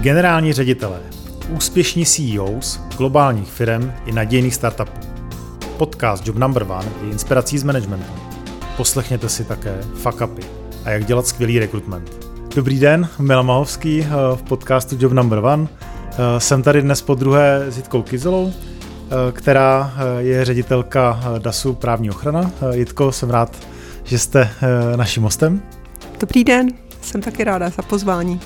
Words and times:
Generální 0.00 0.52
ředitelé, 0.52 1.00
úspěšní 1.48 2.06
CEOs, 2.06 2.80
globálních 2.96 3.48
firm 3.48 3.92
i 4.06 4.12
nadějných 4.12 4.54
startupů. 4.54 5.00
Podcast 5.76 6.26
Job 6.26 6.36
Number 6.36 6.62
One 6.62 6.88
je 7.04 7.10
inspirací 7.10 7.58
z 7.58 7.64
managementu. 7.64 8.12
Poslechněte 8.76 9.28
si 9.28 9.44
také 9.44 9.78
fuck 9.94 10.20
upy 10.20 10.42
a 10.84 10.90
jak 10.90 11.04
dělat 11.04 11.26
skvělý 11.26 11.58
rekrutment. 11.58 12.26
Dobrý 12.54 12.78
den, 12.78 13.08
Milan 13.18 13.46
Mahovský 13.46 14.00
eh, 14.00 14.06
v 14.36 14.42
podcastu 14.42 14.96
Job 14.98 15.12
Number 15.12 15.38
One. 15.38 15.68
Eh, 16.12 16.40
jsem 16.40 16.62
tady 16.62 16.82
dnes 16.82 17.02
po 17.02 17.14
druhé 17.14 17.64
s 17.68 17.76
Jitkou 17.76 18.02
Kizelou, 18.02 18.52
eh, 18.52 19.32
která 19.32 19.92
je 20.18 20.44
ředitelka 20.44 21.20
DASu 21.38 21.74
právní 21.74 22.10
ochrana. 22.10 22.50
Jitko, 22.72 23.12
jsem 23.12 23.30
rád, 23.30 23.56
že 24.04 24.18
jste 24.18 24.50
naším 24.96 25.22
hostem. 25.22 25.62
Dobrý 26.20 26.44
den, 26.44 26.68
jsem 27.02 27.20
taky 27.20 27.44
ráda 27.44 27.70
za 27.70 27.82
pozvání. 27.82 28.40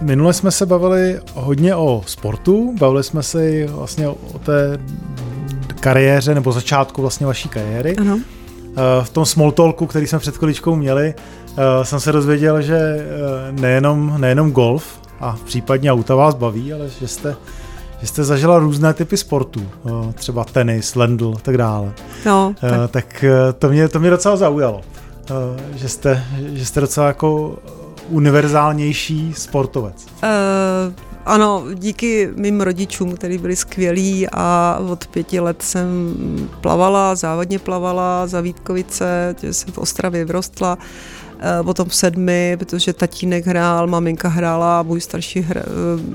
Minule 0.00 0.32
jsme 0.32 0.50
se 0.50 0.66
bavili 0.66 1.20
hodně 1.34 1.74
o 1.74 2.02
sportu, 2.06 2.74
bavili 2.80 3.04
jsme 3.04 3.22
se 3.22 3.66
vlastně 3.66 4.08
o 4.08 4.38
té 4.44 4.78
kariéře 5.80 6.34
nebo 6.34 6.52
začátku 6.52 7.02
vlastně 7.02 7.26
vaší 7.26 7.48
kariéry. 7.48 7.96
Ano. 7.96 8.20
Eh, 8.76 9.04
v 9.04 9.10
tom 9.10 9.26
small 9.26 9.52
talku, 9.52 9.86
který 9.86 10.06
jsme 10.06 10.18
před 10.18 10.36
chviličkou 10.36 10.76
měli, 10.76 11.14
eh, 11.56 11.84
jsem 11.84 12.00
se 12.00 12.12
dozvěděl, 12.12 12.62
že 12.62 12.76
eh, 12.76 13.52
nejenom, 13.52 14.14
nejenom 14.20 14.52
golf 14.52 15.00
a 15.20 15.36
případně 15.44 15.92
auta 15.92 16.14
vás 16.14 16.34
baví, 16.34 16.72
ale 16.72 16.88
že 17.00 17.08
jste, 17.08 17.36
že 18.00 18.06
jste 18.06 18.24
zažila 18.24 18.58
různé 18.58 18.94
typy 18.94 19.16
sportů, 19.16 19.66
třeba 20.14 20.44
tenis, 20.44 20.94
lendl 20.94 21.32
a 21.36 21.40
tak 21.40 21.56
dále. 21.56 21.92
No, 22.26 22.54
tak 22.60 22.90
tak 22.90 23.24
to, 23.58 23.68
mě, 23.68 23.88
to 23.88 24.00
mě 24.00 24.10
docela 24.10 24.36
zaujalo, 24.36 24.80
že 25.74 25.88
jste, 25.88 26.24
že 26.52 26.66
jste 26.66 26.80
docela 26.80 27.06
jako 27.06 27.58
univerzálnější 28.08 29.34
sportovec. 29.34 30.06
Uh, 30.22 30.92
ano, 31.26 31.64
díky 31.74 32.30
mým 32.36 32.60
rodičům, 32.60 33.14
kteří 33.14 33.38
byli 33.38 33.56
skvělí 33.56 34.26
a 34.32 34.78
od 34.88 35.06
pěti 35.06 35.40
let 35.40 35.62
jsem 35.62 36.14
plavala, 36.60 37.14
závodně 37.14 37.58
plavala 37.58 38.26
za 38.26 38.40
Vítkovice, 38.40 39.34
jsem 39.50 39.72
v 39.72 39.78
Ostravě 39.78 40.24
vrostla, 40.24 40.78
eh, 41.38 41.62
potom 41.62 41.88
v 41.88 41.94
sedmi, 41.94 42.56
protože 42.58 42.92
tatínek 42.92 43.46
hrál, 43.46 43.86
maminka 43.86 44.28
hrála, 44.28 44.82
můj 44.82 45.00
starší 45.00 45.40
hr, 45.40 45.58
eh, 45.58 45.62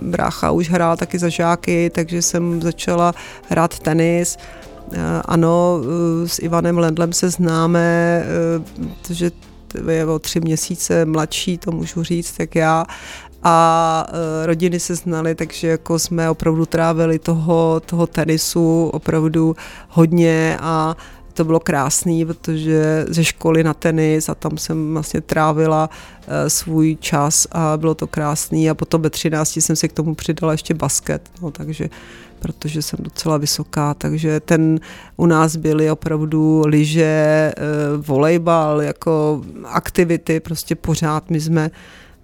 brácha 0.02 0.52
už 0.52 0.70
hrál 0.70 0.98
taky 0.98 1.20
za 1.20 1.30
žáky, 1.30 1.90
takže 1.90 2.22
jsem 2.22 2.62
začala 2.62 3.14
hrát 3.50 3.80
tenis. 3.80 4.38
Ano, 5.26 5.80
s 6.26 6.40
Ivanem 6.40 6.78
Lendlem 6.78 7.14
se 7.14 7.30
známe, 7.30 8.24
protože 9.02 9.32
je 9.90 10.06
o 10.06 10.20
tři 10.20 10.40
měsíce 10.40 11.06
mladší, 11.06 11.58
to 11.58 11.72
můžu 11.72 12.04
říct, 12.04 12.36
jak 12.40 12.56
já. 12.56 12.86
A 13.44 14.06
e, 14.10 14.46
rodiny 14.46 14.80
se 14.80 14.96
znaly, 14.96 15.36
takže 15.36 15.68
jako 15.68 16.00
jsme 16.00 16.30
opravdu 16.30 16.66
trávili 16.66 17.20
toho, 17.20 17.82
toho 17.86 18.08
tenisu 18.08 18.90
opravdu 18.94 19.56
hodně 19.90 20.58
a 20.62 20.96
to 21.32 21.46
bylo 21.46 21.60
krásný, 21.60 22.26
protože 22.26 23.06
ze 23.08 23.24
školy 23.24 23.64
na 23.64 23.74
tenis 23.74 24.30
a 24.30 24.36
tam 24.36 24.58
jsem 24.58 24.94
vlastně 24.94 25.22
trávila 25.22 25.90
uh, 25.90 26.34
svůj 26.48 26.98
čas 27.00 27.48
a 27.52 27.78
bylo 27.78 27.96
to 27.96 28.08
krásný. 28.08 28.70
A 28.70 28.74
potom 28.74 29.02
ve 29.02 29.10
13 29.10 29.58
jsem 29.58 29.76
si 29.76 29.90
k 29.90 29.94
tomu 29.94 30.16
přidala 30.16 30.52
ještě 30.52 30.74
basket, 30.74 31.30
no, 31.42 31.52
takže 31.52 31.90
protože 32.40 32.82
jsem 32.82 33.00
docela 33.02 33.38
vysoká, 33.38 33.94
takže 33.94 34.40
ten 34.40 34.80
u 35.18 35.26
nás 35.26 35.56
byly 35.56 35.92
opravdu 35.92 36.64
lyže, 36.66 37.54
uh, 37.58 38.06
volejbal, 38.06 38.82
jako 38.82 39.42
aktivity, 39.66 40.40
prostě 40.40 40.76
pořád 40.76 41.30
my 41.30 41.42
jsme 41.42 41.72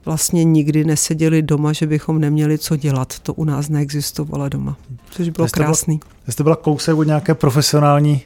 vlastně 0.08 0.44
nikdy 0.44 0.84
neseděli 0.84 1.42
doma, 1.42 1.74
že 1.74 1.88
bychom 1.88 2.20
neměli 2.20 2.58
co 2.58 2.76
dělat. 2.76 3.20
To 3.20 3.34
u 3.34 3.44
nás 3.44 3.70
neexistovalo 3.70 4.50
doma, 4.50 4.78
což 5.10 5.30
bylo 5.30 5.48
krásný. 5.52 5.98
Byla, 5.98 6.32
jste 6.32 6.44
byla 6.44 6.56
kousek 6.56 6.98
od 6.98 7.04
nějaké 7.04 7.36
profesionální 7.36 8.22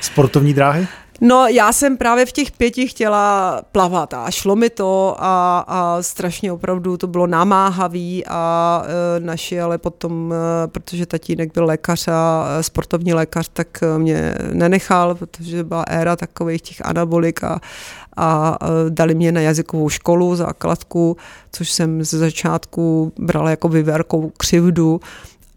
sportovní 0.00 0.54
dráhy? 0.54 0.88
No, 1.20 1.46
já 1.46 1.72
jsem 1.72 1.96
právě 1.96 2.26
v 2.26 2.32
těch 2.32 2.50
pěti 2.50 2.88
chtěla 2.88 3.60
plavat 3.72 4.14
a 4.14 4.30
šlo 4.30 4.56
mi 4.56 4.70
to 4.70 5.16
a, 5.18 5.64
a 5.68 6.02
strašně 6.02 6.52
opravdu 6.52 6.96
to 6.96 7.06
bylo 7.06 7.26
namáhavý 7.26 8.24
a 8.28 8.82
e, 8.84 9.20
naši, 9.20 9.60
ale 9.60 9.78
potom, 9.78 10.34
e, 10.34 10.68
protože 10.68 11.06
tatínek 11.06 11.54
byl 11.54 11.64
lékař 11.64 12.08
a 12.08 12.46
e, 12.58 12.62
sportovní 12.62 13.14
lékař, 13.14 13.50
tak 13.52 13.84
mě 13.98 14.34
nenechal, 14.52 15.14
protože 15.14 15.64
byla 15.64 15.82
éra 15.82 16.16
takových 16.16 16.62
těch 16.62 16.86
anabolik 16.86 17.44
a, 17.44 17.60
a 18.16 18.58
dali 18.88 19.14
mě 19.14 19.32
na 19.32 19.40
jazykovou 19.40 19.88
školu 19.88 20.36
základku, 20.36 21.16
což 21.52 21.70
jsem 21.70 22.04
ze 22.04 22.18
začátku 22.18 23.12
brala 23.18 23.50
jako 23.50 23.68
vyvérkou 23.68 24.32
křivdu, 24.36 25.00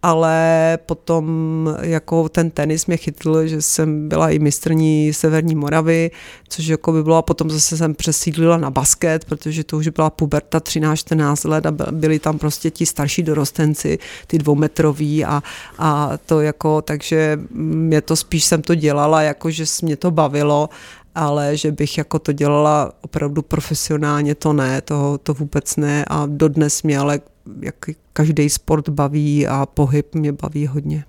ale 0.03 0.77
potom 0.85 1.35
jako 1.81 2.29
ten 2.29 2.51
tenis 2.51 2.85
mě 2.85 2.97
chytl, 2.97 3.47
že 3.47 3.61
jsem 3.61 4.09
byla 4.09 4.29
i 4.29 4.39
mistrní 4.39 5.13
Severní 5.13 5.55
Moravy, 5.55 6.11
což 6.49 6.67
jako 6.67 6.91
by 6.91 7.03
bylo 7.03 7.17
a 7.17 7.21
potom 7.21 7.49
zase 7.49 7.77
jsem 7.77 7.95
přesídlila 7.95 8.57
na 8.57 8.71
basket, 8.71 9.25
protože 9.25 9.63
to 9.63 9.77
už 9.77 9.87
byla 9.87 10.09
puberta 10.09 10.59
13-14 10.59 11.49
let 11.49 11.65
a 11.65 11.71
byli 11.71 12.19
tam 12.19 12.39
prostě 12.39 12.71
ti 12.71 12.85
starší 12.85 13.23
dorostenci, 13.23 13.99
ty 14.27 14.37
dvoumetroví 14.37 15.25
a, 15.25 15.43
a 15.77 16.11
to 16.25 16.41
jako, 16.41 16.81
takže 16.81 17.39
mě 17.53 18.01
to 18.01 18.15
spíš 18.15 18.43
jsem 18.43 18.61
to 18.61 18.75
dělala, 18.75 19.21
jako 19.21 19.51
že 19.51 19.65
mě 19.81 19.97
to 19.97 20.11
bavilo 20.11 20.69
ale 21.19 21.57
že 21.57 21.71
bych 21.71 21.97
jako 21.97 22.19
to 22.19 22.31
dělala 22.31 22.91
opravdu 23.01 23.41
profesionálně, 23.41 24.35
to 24.35 24.53
ne, 24.53 24.81
to, 24.81 25.17
to 25.23 25.33
vůbec 25.33 25.75
ne 25.75 26.05
a 26.07 26.25
dodnes 26.25 26.83
mě 26.83 26.99
ale 26.99 27.19
jak 27.59 27.75
každý 28.13 28.49
sport 28.49 28.89
baví 28.89 29.47
a 29.47 29.65
pohyb 29.65 30.15
mě 30.15 30.31
baví 30.31 30.67
hodně. 30.67 31.05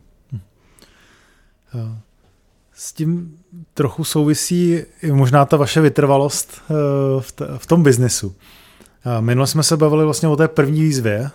S 2.73 2.93
tím 2.93 3.39
trochu 3.75 4.05
souvisí 4.05 4.83
možná 5.13 5.45
ta 5.45 5.57
vaše 5.57 5.81
vytrvalost 5.81 6.53
eh, 6.53 6.75
v, 7.59 7.67
tom 7.67 7.83
biznesu. 7.83 8.35
Minule 9.21 9.47
jsme 9.47 9.63
se 9.63 9.77
bavili 9.77 10.05
vlastně 10.05 10.29
o 10.29 10.37
té 10.37 10.49
první 10.49 10.83
výzvě 10.83 11.21
eh, 11.21 11.31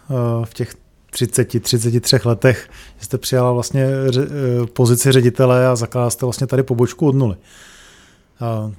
v 0.45 0.53
těch 0.53 0.75
30, 1.09 1.61
33 1.61 2.17
letech, 2.25 2.69
že 2.99 3.05
jste 3.05 3.17
přijala 3.17 3.51
vlastně 3.51 3.83
eh, 3.83 4.65
pozici 4.73 5.11
ředitele 5.11 5.67
a 5.67 5.75
zakládala 5.75 6.09
jste 6.09 6.25
vlastně 6.25 6.47
tady 6.47 6.63
pobočku 6.63 7.07
od 7.07 7.15
nuly 7.15 7.35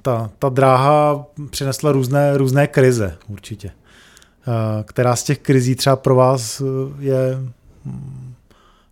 ta, 0.02 0.30
ta 0.38 0.48
dráha 0.48 1.26
přinesla 1.50 1.92
různé, 1.92 2.38
různé 2.38 2.66
krize 2.66 3.16
určitě. 3.28 3.70
Která 4.84 5.16
z 5.16 5.22
těch 5.22 5.38
krizí 5.38 5.74
třeba 5.74 5.96
pro 5.96 6.14
vás 6.14 6.60
e, 6.60 6.64
je 6.98 7.38
mm, 7.84 8.34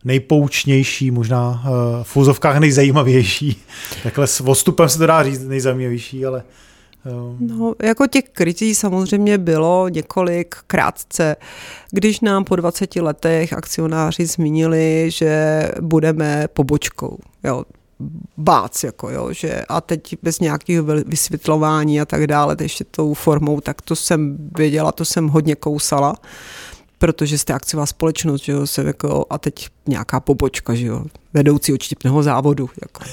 nejpoučnější, 0.04 1.10
možná 1.10 1.64
e, 1.64 1.68
v 2.04 2.16
úzovkách 2.16 2.58
nejzajímavější. 2.58 3.62
Takhle 4.02 4.26
s 4.26 4.40
odstupem 4.40 4.88
se 4.88 4.98
to 4.98 5.06
dá 5.06 5.22
říct 5.22 5.44
nejzajímavější, 5.44 6.26
ale... 6.26 6.42
E, 7.06 7.10
no, 7.40 7.74
jako 7.82 8.06
těch 8.06 8.24
krizí 8.24 8.74
samozřejmě 8.74 9.38
bylo 9.38 9.88
několik 9.88 10.54
krátce. 10.66 11.36
Když 11.90 12.20
nám 12.20 12.44
po 12.44 12.56
20 12.56 12.96
letech 12.96 13.52
akcionáři 13.52 14.26
zmínili, 14.26 15.06
že 15.08 15.62
budeme 15.80 16.48
pobočkou. 16.52 17.18
Jo, 17.44 17.64
bác, 18.36 18.84
jako 18.84 19.10
jo, 19.10 19.32
že 19.32 19.64
a 19.68 19.80
teď 19.80 20.16
bez 20.22 20.40
nějakého 20.40 20.84
vysvětlování 21.06 22.00
a 22.00 22.04
tak 22.04 22.26
dále, 22.26 22.56
ještě 22.60 22.84
tou 22.84 23.14
formou, 23.14 23.60
tak 23.60 23.82
to 23.82 23.96
jsem 23.96 24.36
věděla, 24.56 24.92
to 24.92 25.04
jsem 25.04 25.28
hodně 25.28 25.54
kousala 25.54 26.14
protože 27.04 27.38
jste 27.38 27.52
akciová 27.52 27.86
společnost, 27.86 28.44
že 28.44 28.52
jo, 28.52 28.66
se 28.66 28.82
jako, 28.82 29.26
a 29.30 29.38
teď 29.38 29.68
nějaká 29.86 30.20
pobočka, 30.20 30.74
že 30.74 30.86
jo, 30.86 31.04
vedoucí 31.34 31.72
očtipného 31.72 32.22
závodu. 32.22 32.70
Jako. 32.82 33.04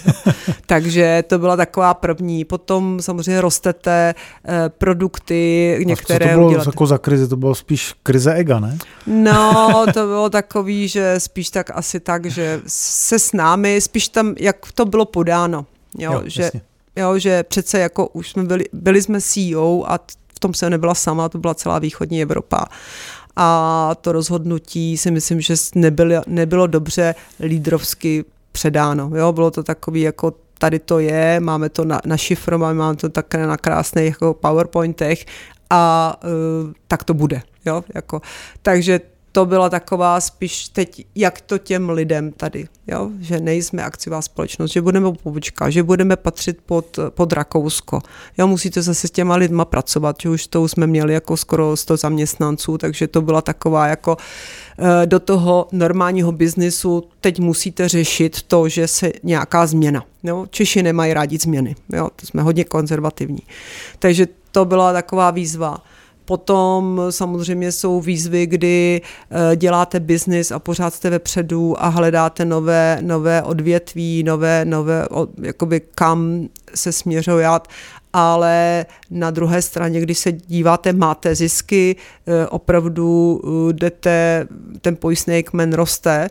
Takže 0.66 1.24
to 1.28 1.40
byla 1.40 1.58
taková 1.58 1.94
první. 1.94 2.46
Potom 2.46 3.02
samozřejmě 3.02 3.42
rostete 3.42 4.16
eh, 4.46 4.70
produkty, 4.70 5.78
některé... 5.86 6.26
A 6.26 6.30
co 6.30 6.36
to 6.36 6.40
bylo 6.40 6.64
jako 6.66 6.88
za 6.88 6.98
krizi? 6.98 7.28
To 7.28 7.38
bylo 7.38 7.56
spíš 7.56 7.94
krize 8.04 8.34
ega, 8.34 8.60
ne? 8.60 8.78
No, 9.08 9.86
to 9.94 10.08
bylo 10.08 10.30
takový, 10.30 10.88
že 10.88 11.16
spíš 11.18 11.50
tak 11.50 11.72
asi 11.74 12.00
tak, 12.00 12.26
že 12.26 12.62
se 12.68 13.20
s 13.20 13.34
námi, 13.34 13.82
spíš 13.82 14.08
tam, 14.08 14.36
jak 14.40 14.72
to 14.72 14.86
bylo 14.86 15.06
podáno. 15.06 15.66
Jo, 15.98 16.12
jo 16.14 16.22
že, 16.26 16.52
jo, 16.96 17.20
že 17.20 17.44
přece 17.44 17.80
jako 17.80 18.08
už 18.08 18.30
jsme 18.30 18.44
byli, 18.44 18.66
byli 18.74 19.02
jsme 19.02 19.22
CEO 19.22 19.84
a 19.88 20.00
v 20.36 20.40
tom 20.40 20.54
se 20.54 20.70
nebyla 20.70 20.96
sama, 20.96 21.30
to 21.30 21.38
byla 21.38 21.54
celá 21.54 21.80
východní 21.80 22.22
Evropa 22.22 22.66
a 23.36 23.96
to 24.02 24.12
rozhodnutí 24.12 24.98
si 24.98 25.12
myslím, 25.12 25.42
že 25.42 25.54
nebylo, 25.76 26.22
nebylo 26.28 26.68
dobře 26.68 27.16
lídrovsky 27.40 28.26
předáno. 28.52 29.12
Jo? 29.16 29.32
Bylo 29.32 29.52
to 29.52 29.64
takový 29.64 30.02
jako 30.02 30.34
tady 30.58 30.80
to 30.80 31.00
je, 31.00 31.40
máme 31.40 31.70
to 31.70 31.86
na, 31.86 32.02
našifrované, 32.06 32.74
máme 32.74 32.96
to 32.96 33.10
také 33.10 33.48
na 33.48 33.58
krásných 33.58 34.08
jako 34.08 34.34
PowerPointech 34.34 35.26
a 35.70 36.16
uh, 36.24 36.72
tak 36.88 37.04
to 37.04 37.14
bude. 37.14 37.42
Jo? 37.66 37.84
Jako, 37.96 38.22
takže 38.62 39.00
to 39.32 39.46
byla 39.46 39.70
taková 39.70 40.22
spíš 40.22 40.70
teď, 40.70 41.06
jak 41.16 41.42
to 41.42 41.58
těm 41.58 41.90
lidem 41.90 42.32
tady, 42.32 42.68
jo? 42.88 43.10
že 43.20 43.40
nejsme 43.40 43.84
akciová 43.84 44.22
společnost, 44.22 44.72
že 44.72 44.82
budeme 44.82 45.12
pobočka, 45.12 45.70
že 45.70 45.84
budeme 45.84 46.16
patřit 46.16 46.58
pod, 46.66 47.00
pod 47.10 47.34
Rakousko. 47.34 48.00
Jo, 48.38 48.48
musíte 48.48 48.82
zase 48.82 49.08
s 49.08 49.12
těma 49.12 49.36
lidma 49.36 49.66
pracovat, 49.66 50.16
že 50.22 50.30
už 50.30 50.48
to 50.48 50.68
jsme 50.68 50.88
měli 50.88 51.14
jako 51.14 51.38
skoro 51.38 51.78
100 51.78 51.98
zaměstnanců, 51.98 52.78
takže 52.78 53.08
to 53.08 53.22
byla 53.22 53.42
taková 53.42 53.88
jako 53.88 54.18
eh, 54.80 55.06
do 55.06 55.20
toho 55.20 55.68
normálního 55.72 56.32
biznisu 56.32 57.04
teď 57.22 57.40
musíte 57.40 57.90
řešit 57.90 58.42
to, 58.42 58.70
že 58.70 58.88
se 58.88 59.12
nějaká 59.24 59.68
změna. 59.68 60.06
Jo? 60.24 60.46
Češi 60.50 60.84
nemají 60.84 61.14
rádi 61.14 61.38
změny, 61.38 61.76
jo? 61.94 62.10
to 62.16 62.26
jsme 62.26 62.42
hodně 62.42 62.64
konzervativní. 62.64 63.42
Takže 64.00 64.28
to 64.52 64.66
byla 64.66 64.94
taková 64.94 65.32
výzva. 65.32 65.84
Potom 66.26 67.02
samozřejmě 67.10 67.72
jsou 67.72 68.02
výzvy, 68.02 68.48
kdy 68.48 69.02
eh, 69.52 69.56
děláte 69.56 70.00
biznis 70.00 70.52
a 70.52 70.60
pořád 70.60 70.94
jste 70.94 71.10
vepředu 71.10 71.84
a 71.84 71.88
hledáte 71.88 72.46
nové, 72.46 72.98
nové 73.02 73.44
odvětví, 73.44 74.24
nové, 74.24 74.66
nové 74.66 75.08
jakoby 75.42 75.82
kam 75.96 76.48
se 76.76 76.92
směřovat 76.92 77.68
ale 78.14 78.86
na 79.10 79.32
druhé 79.32 79.62
straně, 79.62 80.02
když 80.02 80.18
se 80.18 80.32
díváte, 80.32 80.94
máte 80.94 81.36
zisky, 81.36 81.96
eh, 82.28 82.48
opravdu 82.48 83.42
eh, 83.44 83.74
jdete, 83.74 84.48
ten 84.82 84.96
pojistný 84.96 85.44
kmen 85.44 85.74
roste, 85.74 86.30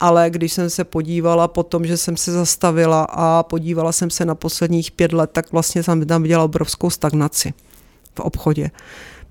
ale 0.00 0.30
když 0.30 0.52
jsem 0.52 0.70
se 0.70 0.84
podívala 0.84 1.48
po 1.48 1.62
tom, 1.62 1.84
že 1.84 1.96
jsem 1.96 2.16
se 2.16 2.32
zastavila 2.32 3.06
a 3.10 3.42
podívala 3.42 3.92
jsem 3.92 4.10
se 4.10 4.24
na 4.24 4.34
posledních 4.34 4.90
pět 4.90 5.12
let, 5.12 5.30
tak 5.32 5.52
vlastně 5.52 5.82
jsem 5.82 6.06
tam 6.06 6.22
viděla 6.22 6.44
obrovskou 6.44 6.90
stagnaci 6.90 7.54
v 8.14 8.20
obchodě. 8.20 8.70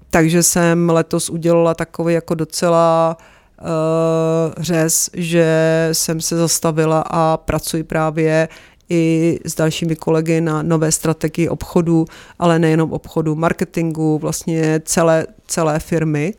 Takže 0.10 0.44
jsem 0.44 0.90
letos 0.90 1.30
udělala 1.30 1.74
takový 1.74 2.14
jako 2.14 2.36
docela 2.36 3.18
uh, 3.62 4.64
řez, 4.64 5.10
že 5.14 5.90
jsem 5.92 6.22
se 6.22 6.38
zastavila 6.38 7.04
a 7.08 7.38
pracuji 7.38 7.84
právě 7.84 8.50
i 8.90 9.40
s 9.46 9.56
dalšími 9.56 9.96
kolegy 9.96 10.42
na 10.42 10.62
nové 10.64 10.92
strategii 10.92 11.50
obchodu, 11.50 12.06
ale 12.40 12.60
nejenom 12.60 12.94
obchodu, 12.94 13.36
marketingu, 13.36 14.18
vlastně 14.18 14.82
celé, 14.86 15.28
celé 15.48 15.80
firmy. 15.80 16.34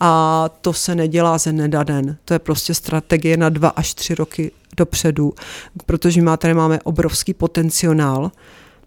A 0.00 0.48
to 0.60 0.72
se 0.72 0.94
nedělá 0.94 1.38
ze 1.38 1.52
nedaden. 1.52 2.16
To 2.24 2.34
je 2.34 2.38
prostě 2.38 2.74
strategie 2.74 3.36
na 3.36 3.48
dva 3.48 3.68
až 3.68 3.94
tři 3.94 4.14
roky 4.14 4.50
dopředu, 4.76 5.34
protože 5.86 6.22
my 6.22 6.30
tady 6.38 6.54
máme 6.54 6.80
obrovský 6.84 7.34
potenciál, 7.34 8.30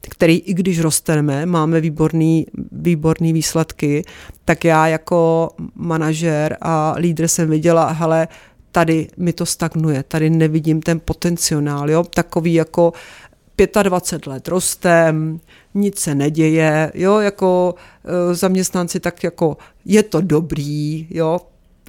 který 0.10 0.38
i 0.38 0.54
když 0.54 0.80
rosteme, 0.80 1.46
máme 1.46 1.82
výborný, 1.82 2.46
výborný 2.72 3.34
výsledky, 3.34 4.04
tak 4.46 4.66
já 4.66 4.88
jako 4.88 5.50
manažer 5.76 6.58
a 6.62 6.96
lídr 6.98 7.28
jsem 7.28 7.50
viděla, 7.50 7.92
hele, 7.92 8.28
tady 8.72 9.08
mi 9.18 9.34
to 9.34 9.46
stagnuje, 9.46 10.04
tady 10.04 10.30
nevidím 10.30 10.82
ten 10.82 11.00
potenciál, 11.06 11.90
jo, 11.90 12.04
takový 12.04 12.54
jako 12.54 12.94
25 13.84 14.28
let 14.28 14.48
rostem, 14.48 15.40
nic 15.74 16.00
se 16.00 16.16
neděje, 16.16 16.92
jo, 16.96 17.20
jako 17.20 17.76
e, 18.06 18.36
zaměstnanci 18.36 19.00
tak 19.00 19.24
jako 19.24 19.58
je 19.86 20.04
to 20.04 20.22
dobrý, 20.22 21.08
jo, 21.10 21.40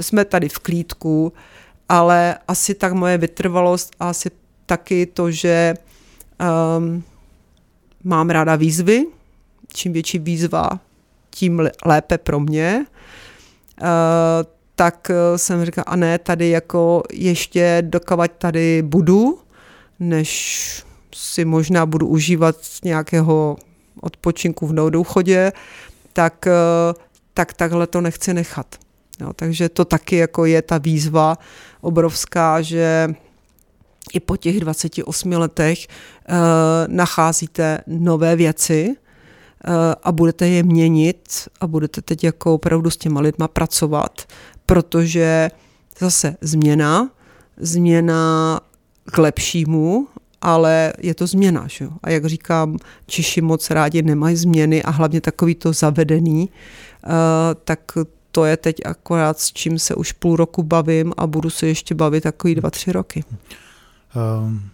jsme 0.01 0.25
tady 0.25 0.49
v 0.49 0.59
klídku, 0.59 1.33
ale 1.89 2.39
asi 2.49 2.75
tak 2.75 2.93
moje 2.93 3.19
vytrvalost 3.19 3.97
a 4.01 4.09
asi 4.09 4.31
taky 4.67 5.07
to, 5.07 5.31
že 5.31 5.75
um, 6.79 7.03
mám 8.07 8.31
ráda 8.31 8.57
výzvy, 8.57 9.07
čím 9.73 9.93
větší 9.93 10.19
výzva, 10.19 10.71
tím 11.31 11.69
lépe 11.85 12.19
pro 12.19 12.41
mě. 12.41 12.87
Uh, 13.83 13.87
tak 14.77 15.11
eh, 15.11 15.39
jsem 15.39 15.65
říkala, 15.65 15.85
a 15.85 15.97
ne, 15.97 16.19
tady 16.19 16.49
jako 16.49 17.03
ještě 17.13 17.79
dokavať 17.87 18.33
tady 18.39 18.83
budu, 18.83 19.39
než 20.01 20.85
si 21.15 21.45
možná 21.45 21.87
budu 21.87 22.07
užívat 22.07 22.57
nějakého 22.85 23.57
odpočinku 24.01 24.67
v 24.67 24.91
důchodě, 24.91 25.53
tak, 26.13 26.47
eh, 26.47 26.95
tak 27.35 27.53
takhle 27.53 27.87
to 27.87 28.01
nechci 28.01 28.35
nechat. 28.35 28.67
Jo, 29.21 29.33
takže 29.33 29.69
to 29.69 29.85
taky 29.85 30.17
jako 30.17 30.45
je 30.45 30.63
ta 30.63 30.79
výzva 30.79 31.39
obrovská, 31.81 32.63
že 32.63 33.15
i 34.13 34.21
po 34.21 34.37
těch 34.37 34.61
28 34.61 35.33
letech 35.33 35.79
uh, 35.79 36.35
nacházíte 36.87 37.81
nové 37.87 38.37
věci 38.37 38.89
uh, 38.89 39.75
a 40.03 40.13
budete 40.13 40.49
je 40.49 40.63
měnit 40.63 41.49
a 41.61 41.67
budete 41.67 42.03
teď 42.03 42.25
jako 42.25 42.55
opravdu 42.55 42.91
s 42.91 42.97
těma 42.97 43.21
lidma 43.21 43.49
pracovat, 43.49 44.23
protože 44.67 45.51
zase 45.99 46.37
změna, 46.41 47.11
změna 47.57 48.61
k 49.05 49.19
lepšímu, 49.19 50.09
ale 50.41 50.93
je 50.99 51.15
to 51.15 51.27
změna. 51.27 51.67
Že? 51.69 51.89
A 52.03 52.11
jak 52.11 52.27
říkám, 52.27 52.77
Češi 53.07 53.41
moc 53.41 53.71
rádi 53.71 54.03
nemají 54.03 54.37
změny 54.37 54.83
a 54.83 54.91
hlavně 54.91 55.21
takový 55.21 55.55
to 55.55 55.73
zavedený, 55.73 56.49
uh, 57.07 57.13
tak 57.65 57.81
to 58.31 58.45
je 58.45 58.57
teď 58.57 58.77
akorát 58.85 59.41
s 59.41 59.53
čím 59.53 59.79
se 59.79 59.95
už 59.95 60.13
půl 60.13 60.37
roku 60.37 60.63
bavím 60.63 61.13
a 61.17 61.27
budu 61.27 61.51
se 61.51 61.67
ještě 61.67 61.95
bavit 61.95 62.21
takový 62.21 62.55
dva, 62.55 62.71
tři 62.71 62.93
roky. 62.93 63.25
Um, 64.15 64.71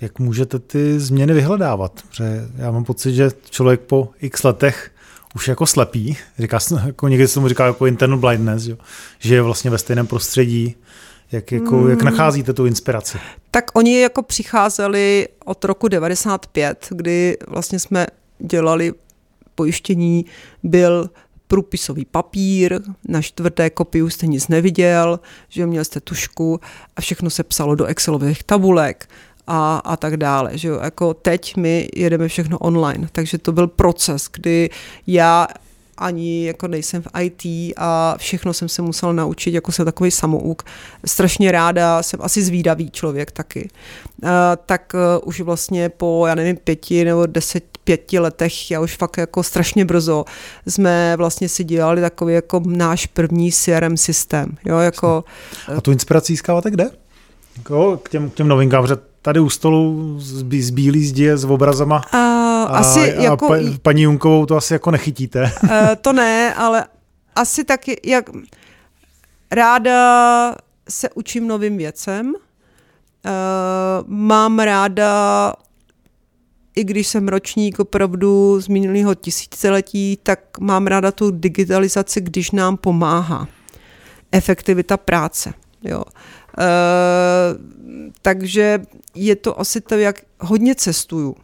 jak 0.00 0.18
můžete 0.18 0.58
ty 0.58 1.00
změny 1.00 1.32
vyhledávat? 1.32 2.02
Protože 2.08 2.48
já 2.56 2.70
mám 2.70 2.84
pocit, 2.84 3.14
že 3.14 3.30
člověk 3.50 3.80
po 3.80 4.08
x 4.20 4.42
letech 4.42 4.90
už 5.34 5.48
jako 5.48 5.66
slepý, 5.66 6.16
říká, 6.38 6.58
jako 6.86 7.08
někdy 7.08 7.28
se 7.28 7.40
mu 7.40 7.48
říká 7.48 7.66
jako 7.66 7.86
internal 7.86 8.18
blindness, 8.18 8.66
jo? 8.66 8.76
že 9.18 9.34
je 9.34 9.42
vlastně 9.42 9.70
ve 9.70 9.78
stejném 9.78 10.06
prostředí, 10.06 10.76
jak, 11.32 11.52
jako, 11.52 11.76
mm. 11.76 11.90
jak 11.90 12.02
nacházíte 12.02 12.52
tu 12.52 12.66
inspiraci? 12.66 13.18
Tak 13.50 13.70
oni 13.74 14.00
jako 14.00 14.22
přicházeli 14.22 15.28
od 15.44 15.64
roku 15.64 15.88
95, 15.88 16.86
kdy 16.90 17.36
vlastně 17.48 17.78
jsme 17.78 18.06
dělali 18.38 18.92
pojištění, 19.54 20.26
byl 20.62 21.10
průpisový 21.52 22.04
papír, 22.04 22.80
na 23.08 23.22
čtvrté 23.22 23.70
kopii 23.70 24.10
jste 24.10 24.26
nic 24.26 24.48
neviděl, 24.48 25.20
že 25.48 25.66
měl 25.66 25.84
jste 25.84 26.00
tušku 26.00 26.60
a 26.96 27.00
všechno 27.00 27.30
se 27.30 27.42
psalo 27.42 27.74
do 27.74 27.84
Excelových 27.84 28.42
tabulek 28.42 29.08
a, 29.46 29.76
a 29.84 29.96
tak 29.96 30.16
dále. 30.16 30.58
Že 30.58 30.68
jo? 30.68 30.80
Jako 30.82 31.14
teď 31.14 31.56
my 31.56 31.88
jedeme 31.96 32.28
všechno 32.28 32.58
online, 32.58 33.08
takže 33.12 33.38
to 33.38 33.52
byl 33.52 33.66
proces, 33.66 34.28
kdy 34.32 34.70
já 35.06 35.48
ani 35.98 36.46
jako 36.46 36.68
nejsem 36.68 37.02
v 37.02 37.08
IT 37.20 37.72
a 37.76 38.14
všechno 38.18 38.52
jsem 38.52 38.68
se 38.68 38.82
musel 38.82 39.14
naučit, 39.14 39.54
jako 39.54 39.72
jsem 39.72 39.84
takový 39.84 40.10
samouk. 40.10 40.62
Strašně 41.06 41.52
ráda, 41.52 42.02
jsem 42.02 42.20
asi 42.22 42.42
zvídavý 42.42 42.90
člověk 42.90 43.30
taky. 43.30 43.70
Uh, 44.22 44.30
tak 44.66 44.92
uh, 44.94 45.28
už 45.28 45.40
vlastně 45.40 45.88
po, 45.88 46.24
já 46.26 46.34
nevím, 46.34 46.56
pěti 46.56 47.04
nebo 47.04 47.26
deset, 47.26 47.71
pěti 47.84 48.18
letech, 48.18 48.70
já 48.70 48.80
už 48.80 48.96
fakt 48.96 49.16
jako 49.16 49.42
strašně 49.42 49.84
brzo, 49.84 50.24
jsme 50.66 51.14
vlastně 51.16 51.48
si 51.48 51.64
dělali 51.64 52.00
takový 52.00 52.34
jako 52.34 52.62
náš 52.66 53.06
první 53.06 53.52
CRM 53.52 53.96
systém. 53.96 54.56
Jo, 54.64 54.78
jako, 54.78 55.24
a 55.76 55.80
tu 55.80 55.92
inspiraci 55.92 56.32
získáváte 56.32 56.70
kde? 56.70 56.90
Jako 57.58 57.96
k, 58.02 58.08
těm, 58.08 58.30
k 58.30 58.34
těm 58.34 58.48
novinkám, 58.48 58.86
že 58.86 58.96
tady 59.22 59.40
u 59.40 59.50
stolu 59.50 60.14
z, 60.18 60.44
z 60.60 60.70
bílý 60.70 61.06
zdi 61.06 61.30
s 61.30 61.44
obrazama 61.44 62.02
a, 62.12 62.18
a, 62.18 62.78
asi 62.78 63.14
a 63.14 63.22
jako, 63.22 63.48
pa, 63.48 63.54
paní 63.82 64.02
Junkovou 64.02 64.46
to 64.46 64.56
asi 64.56 64.72
jako 64.72 64.90
nechytíte. 64.90 65.52
Uh, 65.62 65.70
to 66.00 66.12
ne, 66.12 66.54
ale 66.54 66.84
asi 67.36 67.64
taky, 67.64 68.00
jak 68.04 68.30
ráda 69.50 70.54
se 70.88 71.08
učím 71.14 71.48
novým 71.48 71.76
věcem, 71.76 72.26
uh, 72.26 72.32
mám 74.06 74.58
ráda 74.58 75.52
i 76.76 76.84
když 76.84 77.06
jsem 77.06 77.28
ročník 77.28 77.78
opravdu 77.78 78.60
z 78.60 78.68
minulého 78.68 79.14
tisíciletí, 79.14 80.18
tak 80.22 80.58
mám 80.60 80.86
ráda 80.86 81.12
tu 81.12 81.30
digitalizaci, 81.30 82.20
když 82.20 82.50
nám 82.50 82.76
pomáhá. 82.76 83.48
Efektivita 84.32 84.96
práce. 84.96 85.52
Jo. 85.82 86.04
E, 86.58 86.64
takže 88.22 88.82
je 89.14 89.36
to 89.36 89.60
asi 89.60 89.80
to, 89.80 89.94
jak 89.94 90.22
hodně 90.40 90.74
cestuju 90.74 91.36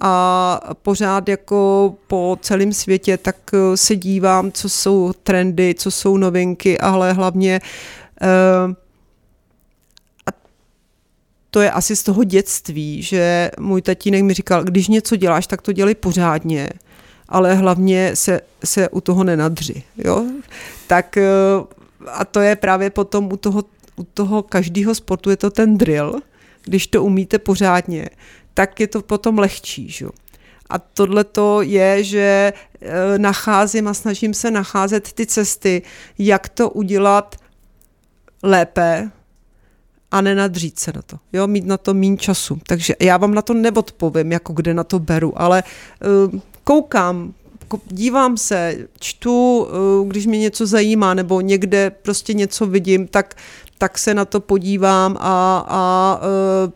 a 0.00 0.74
pořád 0.82 1.28
jako 1.28 1.94
po 2.06 2.38
celém 2.40 2.72
světě, 2.72 3.16
tak 3.16 3.36
eh, 3.52 3.76
se 3.76 3.96
dívám, 3.96 4.52
co 4.52 4.68
jsou 4.68 5.12
trendy, 5.22 5.74
co 5.74 5.90
jsou 5.90 6.16
novinky, 6.16 6.78
ale 6.78 7.12
hlavně 7.12 7.60
a 8.20 8.74
to 11.50 11.60
je 11.60 11.70
asi 11.70 11.96
z 11.96 12.02
toho 12.02 12.24
dětství, 12.24 13.02
že 13.02 13.50
můj 13.60 13.82
tatínek 13.82 14.22
mi 14.22 14.34
říkal, 14.34 14.64
když 14.64 14.88
něco 14.88 15.16
děláš, 15.16 15.46
tak 15.46 15.62
to 15.62 15.72
dělej 15.72 15.94
pořádně, 15.94 16.70
ale 17.28 17.54
hlavně 17.54 18.16
se, 18.16 18.40
se 18.64 18.88
u 18.88 19.00
toho 19.00 19.24
nenadři. 19.24 19.82
Jo? 20.04 20.24
Tak 20.86 21.18
uh, 21.60 21.66
a 22.08 22.24
to 22.24 22.40
je 22.40 22.56
právě 22.56 22.90
potom 22.90 23.32
u 23.32 23.36
toho, 23.36 23.64
u 23.96 24.02
toho 24.02 24.42
každého 24.42 24.94
sportu 24.94 25.30
je 25.30 25.36
to 25.36 25.50
ten 25.50 25.78
drill, 25.78 26.20
když 26.64 26.86
to 26.86 27.04
umíte 27.04 27.38
pořádně, 27.38 28.08
tak 28.54 28.80
je 28.80 28.86
to 28.86 29.02
potom 29.02 29.38
lehčí. 29.38 29.88
Že? 29.88 30.06
A 30.70 30.78
tohle 30.78 31.24
to 31.24 31.62
je, 31.62 32.04
že 32.04 32.52
e, 32.80 33.18
nacházím 33.18 33.88
a 33.88 33.94
snažím 33.94 34.34
se 34.34 34.50
nacházet 34.50 35.12
ty 35.12 35.26
cesty, 35.26 35.82
jak 36.18 36.48
to 36.48 36.70
udělat 36.70 37.36
lépe 38.42 39.10
a 40.10 40.20
nenadřít 40.20 40.78
se 40.78 40.92
na 40.96 41.02
to. 41.02 41.16
Jo, 41.32 41.46
mít 41.46 41.66
na 41.66 41.76
to 41.76 41.94
méně 41.94 42.16
času. 42.16 42.58
Takže 42.66 42.94
já 43.00 43.16
vám 43.16 43.34
na 43.34 43.42
to 43.42 43.54
neodpovím, 43.54 44.32
jako 44.32 44.52
kde 44.52 44.74
na 44.74 44.84
to 44.84 44.98
beru, 44.98 45.32
ale 45.36 45.62
uh, 46.32 46.40
koukám, 46.64 47.32
dívám 47.86 48.36
se, 48.36 48.76
čtu, 49.00 49.62
uh, 50.00 50.08
když 50.08 50.26
mě 50.26 50.38
něco 50.38 50.66
zajímá, 50.66 51.14
nebo 51.14 51.40
někde 51.40 51.90
prostě 51.90 52.34
něco 52.34 52.66
vidím, 52.66 53.06
tak, 53.06 53.34
tak 53.78 53.98
se 53.98 54.14
na 54.14 54.24
to 54.24 54.40
podívám 54.40 55.16
a, 55.20 55.64
a 55.68 56.20
uh, 56.20 56.72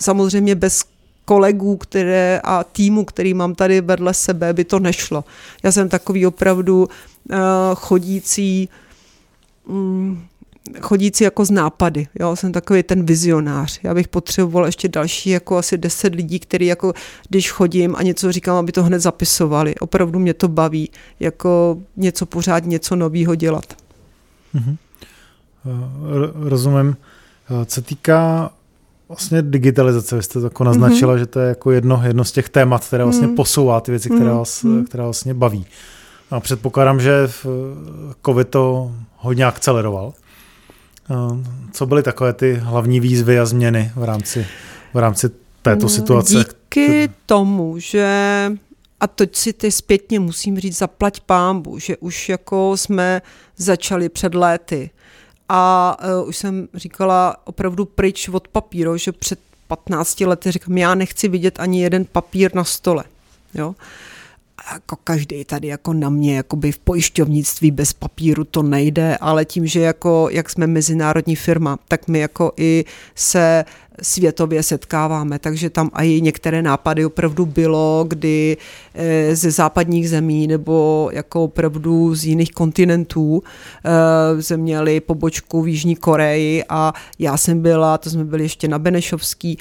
samozřejmě 0.00 0.54
bez 0.54 0.84
kolegů 1.24 1.76
které, 1.76 2.40
a 2.44 2.64
týmu, 2.64 3.04
který 3.04 3.34
mám 3.34 3.54
tady 3.54 3.80
vedle 3.80 4.14
sebe, 4.14 4.52
by 4.52 4.64
to 4.64 4.78
nešlo. 4.78 5.24
Já 5.62 5.72
jsem 5.72 5.88
takový 5.88 6.26
opravdu 6.26 6.88
uh, 7.30 7.36
chodící 7.74 8.68
um, 9.66 10.22
chodící 10.80 11.24
jako 11.24 11.44
z 11.44 11.50
nápady. 11.50 12.06
Jo? 12.20 12.36
Jsem 12.36 12.52
takový 12.52 12.82
ten 12.82 13.06
vizionář. 13.06 13.80
Já 13.82 13.94
bych 13.94 14.08
potřeboval 14.08 14.66
ještě 14.66 14.88
další 14.88 15.30
jako 15.30 15.58
asi 15.58 15.78
deset 15.78 16.14
lidí, 16.14 16.38
který 16.38 16.66
jako 16.66 16.92
když 17.28 17.50
chodím 17.50 17.96
a 17.96 18.02
něco 18.02 18.32
říkám, 18.32 18.56
aby 18.56 18.72
to 18.72 18.82
hned 18.82 18.98
zapisovali. 18.98 19.74
Opravdu 19.74 20.18
mě 20.18 20.34
to 20.34 20.48
baví, 20.48 20.90
jako 21.20 21.78
něco 21.96 22.26
pořád, 22.26 22.66
něco 22.66 22.96
nového 22.96 23.34
dělat. 23.34 23.64
Mm-hmm. 24.54 24.76
Rozumím. 26.34 26.96
Eh, 27.50 27.64
co 27.64 27.82
týká 27.82 28.50
vlastně 29.08 29.42
digitalizace, 29.42 30.16
vy 30.16 30.22
jste 30.22 30.40
to 30.40 30.46
jako 30.46 30.64
naznačila, 30.64 31.14
mm-hmm. 31.14 31.18
že 31.18 31.26
to 31.26 31.40
je 31.40 31.48
jako 31.48 31.70
jedno, 31.70 32.02
jedno 32.04 32.24
z 32.24 32.32
těch 32.32 32.48
témat, 32.48 32.84
které 32.84 33.04
vlastně 33.04 33.26
mm-hmm. 33.26 33.36
posouvá 33.36 33.80
ty 33.80 33.90
věci, 33.90 34.08
které 34.08 34.30
mhm. 34.30 34.38
vás, 34.38 34.64
mm-hmm. 34.64 34.84
které 34.84 35.04
vlastně 35.04 35.34
baví. 35.34 35.66
A 36.30 36.40
předpokládám, 36.40 37.00
že 37.00 37.26
v 37.26 37.46
COVID 38.26 38.48
to 38.48 38.92
hodně 39.16 39.44
akceleroval. 39.44 40.12
Co 41.72 41.86
byly 41.86 42.02
takové 42.02 42.32
ty 42.32 42.54
hlavní 42.54 43.00
výzvy 43.00 43.38
a 43.38 43.46
změny 43.46 43.92
v 43.96 44.04
rámci, 44.04 44.46
v 44.94 44.98
rámci 44.98 45.30
této 45.62 45.86
mm, 45.86 45.90
situace? 45.90 46.34
Díky 46.34 47.10
tomu, 47.26 47.78
že 47.78 48.06
a 49.00 49.06
to 49.06 49.24
si 49.32 49.52
ty 49.52 49.70
zpětně 49.70 50.20
musím 50.20 50.58
říct, 50.58 50.78
zaplať 50.78 51.20
pámbu, 51.20 51.78
že 51.78 51.96
už 51.96 52.28
jako 52.28 52.76
jsme 52.76 53.22
začali 53.56 54.08
před 54.08 54.34
léty 54.34 54.90
a 55.48 55.96
uh, 56.20 56.28
už 56.28 56.36
jsem 56.36 56.68
říkala 56.74 57.36
opravdu 57.44 57.84
pryč 57.84 58.28
od 58.28 58.48
papíru, 58.48 58.96
že 58.96 59.12
před 59.12 59.40
15 59.68 60.20
lety 60.20 60.50
říkám, 60.50 60.78
já 60.78 60.94
nechci 60.94 61.28
vidět 61.28 61.60
ani 61.60 61.82
jeden 61.82 62.04
papír 62.04 62.54
na 62.54 62.64
stole. 62.64 63.04
Jo? 63.54 63.74
Jako 64.72 64.96
každý 65.04 65.44
tady 65.44 65.68
jako 65.68 65.92
na 65.92 66.10
mě, 66.10 66.36
jako 66.36 66.56
by 66.56 66.72
v 66.72 66.78
pojišťovnictví 66.78 67.70
bez 67.70 67.92
papíru 67.92 68.44
to 68.44 68.62
nejde, 68.62 69.16
ale 69.16 69.44
tím, 69.44 69.66
že 69.66 69.80
jako, 69.80 70.28
jak 70.30 70.50
jsme 70.50 70.66
mezinárodní 70.66 71.36
firma, 71.36 71.78
tak 71.88 72.08
my 72.08 72.18
jako 72.18 72.52
i 72.56 72.84
se 73.14 73.64
světově 74.02 74.62
setkáváme, 74.62 75.38
takže 75.38 75.70
tam 75.70 75.90
i 75.94 76.20
některé 76.20 76.62
nápady 76.62 77.04
opravdu 77.04 77.46
bylo, 77.46 78.04
kdy 78.08 78.56
eh, 78.94 79.36
ze 79.36 79.50
západních 79.50 80.10
zemí 80.10 80.46
nebo 80.46 81.08
jako 81.12 81.44
opravdu 81.44 82.14
z 82.14 82.24
jiných 82.24 82.52
kontinentů 82.52 83.42
eh, 83.84 84.42
jsme 84.42 84.56
měli 84.56 85.00
pobočku 85.00 85.62
v 85.62 85.68
Jižní 85.68 85.96
Koreji 85.96 86.64
a 86.68 86.92
já 87.18 87.36
jsem 87.36 87.62
byla, 87.62 87.98
to 87.98 88.10
jsme 88.10 88.24
byli 88.24 88.42
ještě 88.42 88.68
na 88.68 88.78
Benešovský, 88.78 89.58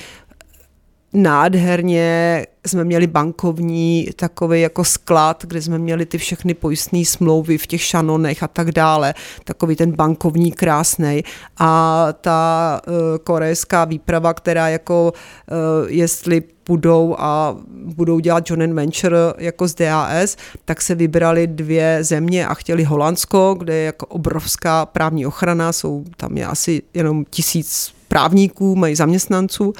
nádherně 1.13 2.45
jsme 2.67 2.83
měli 2.83 3.07
bankovní 3.07 4.09
takový 4.15 4.61
jako 4.61 4.83
sklad, 4.83 5.45
kde 5.47 5.61
jsme 5.61 5.77
měli 5.77 6.05
ty 6.05 6.17
všechny 6.17 6.53
pojistné 6.53 7.05
smlouvy 7.05 7.57
v 7.57 7.67
těch 7.67 7.81
šanonech 7.81 8.43
a 8.43 8.47
tak 8.47 8.71
dále. 8.71 9.13
Takový 9.43 9.75
ten 9.75 9.91
bankovní 9.91 10.51
krásný. 10.51 11.23
A 11.57 12.07
ta 12.21 12.81
uh, 12.87 12.93
korejská 13.23 13.85
výprava, 13.85 14.33
která 14.33 14.69
jako 14.69 15.13
uh, 15.13 15.89
jestli 15.89 16.43
budou 16.67 17.15
a 17.19 17.55
budou 17.85 18.19
dělat 18.19 18.49
John 18.49 18.73
Venture 18.73 19.17
jako 19.37 19.67
z 19.67 19.75
DAS, 19.75 20.37
tak 20.65 20.81
se 20.81 20.95
vybrali 20.95 21.47
dvě 21.47 21.97
země 22.01 22.47
a 22.47 22.53
chtěli 22.53 22.83
Holandsko, 22.83 23.55
kde 23.59 23.75
je 23.75 23.85
jako 23.85 24.05
obrovská 24.05 24.85
právní 24.85 25.25
ochrana, 25.25 25.73
jsou 25.73 26.03
tam 26.17 26.37
je 26.37 26.45
asi 26.45 26.81
jenom 26.93 27.25
tisíc 27.29 27.93
právníků, 28.07 28.75
mají 28.75 28.95
zaměstnanců 28.95 29.73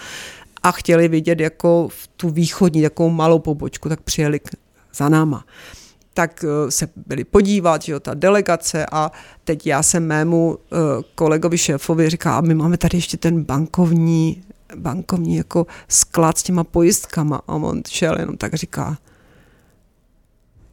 a 0.63 0.71
chtěli 0.71 1.07
vidět 1.07 1.39
jako 1.39 1.87
v 1.91 2.07
tu 2.07 2.29
východní, 2.29 2.81
takovou 2.81 3.09
malou 3.09 3.39
pobočku, 3.39 3.89
tak 3.89 4.01
přijeli 4.01 4.39
za 4.93 5.09
náma. 5.09 5.45
Tak 6.13 6.43
eh, 6.43 6.71
se 6.71 6.89
byli 7.07 7.23
podívat, 7.23 7.81
že 7.81 7.91
jo, 7.91 7.99
ta 7.99 8.13
delegace 8.13 8.85
a 8.91 9.11
teď 9.43 9.67
já 9.67 9.83
jsem 9.83 10.07
mému 10.07 10.47
uh, 10.47 10.57
kolegovi 11.15 11.57
šéfovi 11.57 12.09
říká, 12.09 12.37
a 12.37 12.41
my 12.41 12.55
máme 12.55 12.77
tady 12.77 12.97
ještě 12.97 13.17
ten 13.17 13.43
bankovní, 13.43 14.43
bankovní 14.75 15.35
jako 15.35 15.67
sklad 15.87 16.37
s 16.37 16.43
těma 16.43 16.63
pojistkama. 16.63 17.41
A 17.47 17.53
on 17.53 17.81
šel 17.87 18.19
jenom 18.19 18.37
tak 18.37 18.53
říká, 18.53 18.97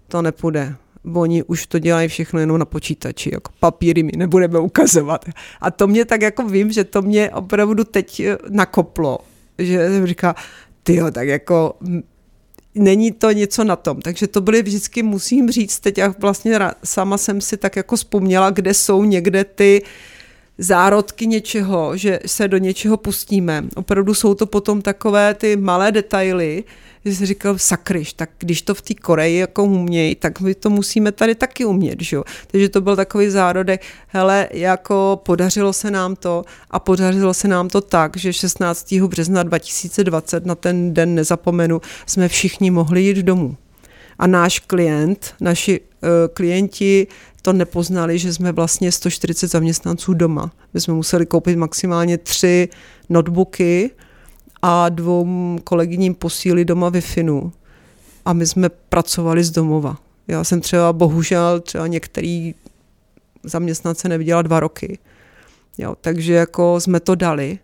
to 0.08 0.22
nepůjde, 0.22 0.76
oni 1.14 1.42
už 1.42 1.66
to 1.66 1.78
dělají 1.78 2.08
všechno 2.08 2.40
jenom 2.40 2.58
na 2.58 2.64
počítači, 2.64 3.30
jako 3.32 3.52
papíry 3.60 4.02
mi 4.02 4.12
nebudeme 4.16 4.58
ukazovat. 4.58 5.24
A 5.60 5.70
to 5.70 5.86
mě 5.86 6.04
tak 6.04 6.22
jako 6.22 6.48
vím, 6.48 6.72
že 6.72 6.84
to 6.84 7.02
mě 7.02 7.30
opravdu 7.30 7.84
teď 7.84 8.20
eh, 8.20 8.38
nakoplo, 8.48 9.18
že 9.58 9.88
jsem 9.88 10.06
říká, 10.06 10.34
ty 10.82 11.00
tak 11.12 11.28
jako 11.28 11.76
není 12.74 13.12
to 13.12 13.30
něco 13.30 13.64
na 13.64 13.76
tom. 13.76 14.00
Takže 14.00 14.26
to 14.26 14.40
byly 14.40 14.62
vždycky, 14.62 15.02
musím 15.02 15.50
říct, 15.50 15.80
teď 15.80 15.98
já 15.98 16.14
vlastně 16.18 16.58
sama 16.84 17.18
jsem 17.18 17.40
si 17.40 17.56
tak 17.56 17.76
jako 17.76 17.96
vzpomněla, 17.96 18.50
kde 18.50 18.74
jsou 18.74 19.04
někde 19.04 19.44
ty 19.44 19.82
zárodky 20.58 21.26
něčeho, 21.26 21.96
že 21.96 22.20
se 22.26 22.48
do 22.48 22.58
něčeho 22.58 22.96
pustíme. 22.96 23.64
Opravdu 23.76 24.14
jsou 24.14 24.34
to 24.34 24.46
potom 24.46 24.82
takové 24.82 25.34
ty 25.34 25.56
malé 25.56 25.92
detaily, 25.92 26.64
že 27.04 27.14
jsi 27.14 27.26
říkal, 27.26 27.58
sakryš, 27.58 28.12
tak 28.12 28.30
když 28.38 28.62
to 28.62 28.74
v 28.74 28.82
té 28.82 28.94
Koreji 28.94 29.38
jako 29.38 29.64
umějí, 29.64 30.14
tak 30.14 30.40
my 30.40 30.54
to 30.54 30.70
musíme 30.70 31.12
tady 31.12 31.34
taky 31.34 31.64
umět, 31.64 32.02
že? 32.02 32.18
Takže 32.46 32.68
to 32.68 32.80
byl 32.80 32.96
takový 32.96 33.30
zárodek, 33.30 33.82
hele, 34.06 34.48
jako 34.52 35.20
podařilo 35.22 35.72
se 35.72 35.90
nám 35.90 36.16
to 36.16 36.44
a 36.70 36.78
podařilo 36.78 37.34
se 37.34 37.48
nám 37.48 37.68
to 37.68 37.80
tak, 37.80 38.16
že 38.16 38.32
16. 38.32 38.92
března 38.92 39.42
2020, 39.42 40.46
na 40.46 40.54
ten 40.54 40.94
den 40.94 41.14
nezapomenu, 41.14 41.80
jsme 42.06 42.28
všichni 42.28 42.70
mohli 42.70 43.02
jít 43.02 43.16
domů. 43.16 43.56
A 44.18 44.26
náš 44.26 44.58
klient, 44.58 45.34
naši 45.40 45.80
uh, 45.80 46.08
klienti 46.34 47.06
to 47.46 47.52
nepoznali, 47.52 48.18
že 48.18 48.34
jsme 48.34 48.52
vlastně 48.52 48.92
140 48.92 49.48
zaměstnanců 49.48 50.14
doma. 50.14 50.52
My 50.74 50.80
jsme 50.80 50.94
museli 50.94 51.26
koupit 51.26 51.56
maximálně 51.56 52.18
tři 52.18 52.68
notebooky, 53.08 53.90
a 54.62 54.88
dvou 54.88 55.26
kolegyním 55.64 56.14
posíli 56.14 56.64
doma 56.64 56.88
wi 56.88 57.00
a 58.24 58.32
my 58.32 58.46
jsme 58.46 58.68
pracovali 58.68 59.44
z 59.44 59.50
domova. 59.50 59.96
Já 60.28 60.44
jsem 60.44 60.60
třeba 60.60 60.92
bohužel 60.92 61.60
třeba 61.60 61.86
některý 61.86 62.54
zaměstnance 63.42 64.08
neviděla 64.08 64.42
dva 64.42 64.60
roky. 64.60 64.98
Jo, 65.78 65.94
takže 66.00 66.32
jako 66.34 66.80
jsme 66.80 67.00
to 67.00 67.14
dali, 67.14 67.58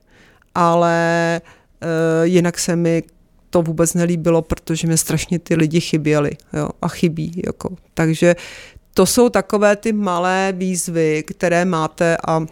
ale 0.54 0.96
e, 1.36 2.26
jinak 2.26 2.58
se 2.58 2.76
mi 2.76 3.02
to 3.50 3.62
vůbec 3.62 3.94
nelíbilo, 3.94 4.42
protože 4.42 4.88
mi 4.88 4.98
strašně 4.98 5.38
ty 5.38 5.54
lidi 5.54 5.80
chyběli 5.80 6.30
jo, 6.52 6.68
a 6.82 6.88
chybí. 6.88 7.42
Jako. 7.46 7.76
Takže 7.94 8.36
to 8.94 9.06
jsou 9.06 9.28
takové 9.28 9.76
ty 9.76 9.92
malé 9.92 10.52
výzvy, 10.56 11.24
které 11.26 11.64
máte 11.64 12.16
a 12.26 12.46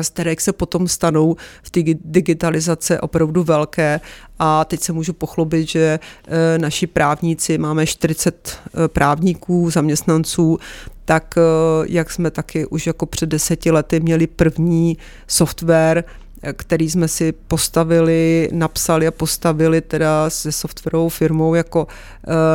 z 0.00 0.08
kterých 0.08 0.40
se 0.40 0.52
potom 0.52 0.88
stanou 0.88 1.36
v 1.62 1.70
té 1.70 1.80
digitalizace 2.04 3.00
opravdu 3.00 3.44
velké. 3.44 4.00
A 4.38 4.64
teď 4.64 4.80
se 4.80 4.92
můžu 4.92 5.12
pochlubit, 5.12 5.68
že 5.68 5.98
e, 6.28 6.58
naši 6.58 6.86
právníci, 6.86 7.58
máme 7.58 7.86
40 7.86 8.58
e, 8.84 8.88
právníků, 8.88 9.70
zaměstnanců, 9.70 10.58
tak 11.04 11.34
e, 11.38 11.40
jak 11.86 12.10
jsme 12.10 12.30
taky 12.30 12.66
už 12.66 12.86
jako 12.86 13.06
před 13.06 13.28
deseti 13.28 13.70
lety 13.70 14.00
měli 14.00 14.26
první 14.26 14.96
software, 15.26 16.04
který 16.52 16.90
jsme 16.90 17.08
si 17.08 17.32
postavili, 17.32 18.48
napsali 18.52 19.06
a 19.06 19.10
postavili 19.10 19.80
teda 19.80 20.30
se 20.30 20.52
softwarovou 20.52 21.08
firmou 21.08 21.54
jako 21.54 21.86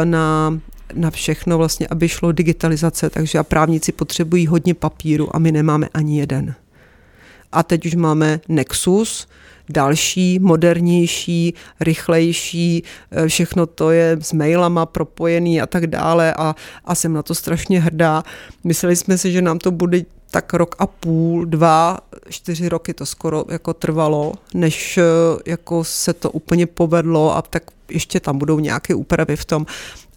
na 0.03 0.59
na 0.93 1.11
všechno 1.11 1.57
vlastně, 1.57 1.87
aby 1.87 2.09
šlo 2.09 2.31
digitalizace, 2.31 3.09
takže 3.09 3.39
a 3.39 3.43
právníci 3.43 3.91
potřebují 3.91 4.47
hodně 4.47 4.73
papíru 4.73 5.35
a 5.35 5.39
my 5.39 5.51
nemáme 5.51 5.89
ani 5.93 6.19
jeden 6.19 6.55
a 7.55 7.63
teď 7.63 7.85
už 7.85 7.95
máme 7.95 8.39
Nexus, 8.47 9.27
další, 9.69 10.39
modernější, 10.39 11.53
rychlejší, 11.79 12.83
eh, 13.11 13.27
všechno 13.27 13.65
to 13.65 13.91
je 13.91 14.17
s 14.21 14.33
mailama 14.33 14.85
propojený 14.85 15.61
a 15.61 15.65
tak 15.65 15.87
dále 15.87 16.33
a, 16.33 16.55
a 16.85 16.95
jsem 16.95 17.13
na 17.13 17.23
to 17.23 17.35
strašně 17.35 17.79
hrdá. 17.81 18.23
Mysleli 18.63 18.95
jsme 18.95 19.17
si, 19.17 19.31
že 19.31 19.41
nám 19.41 19.59
to 19.59 19.71
bude 19.71 20.01
tak 20.31 20.53
rok 20.53 20.75
a 20.79 20.87
půl, 20.87 21.45
dva, 21.45 21.97
čtyři 22.29 22.69
roky 22.69 22.93
to 22.93 23.05
skoro 23.05 23.45
jako 23.49 23.73
trvalo, 23.73 24.33
než 24.53 24.97
eh, 24.97 25.03
jako 25.45 25.83
se 25.83 26.13
to 26.13 26.31
úplně 26.31 26.67
povedlo 26.67 27.37
a 27.37 27.41
tak 27.41 27.63
ještě 27.89 28.19
tam 28.19 28.37
budou 28.37 28.59
nějaké 28.59 28.95
úpravy 28.95 29.35
v 29.35 29.45
tom, 29.45 29.65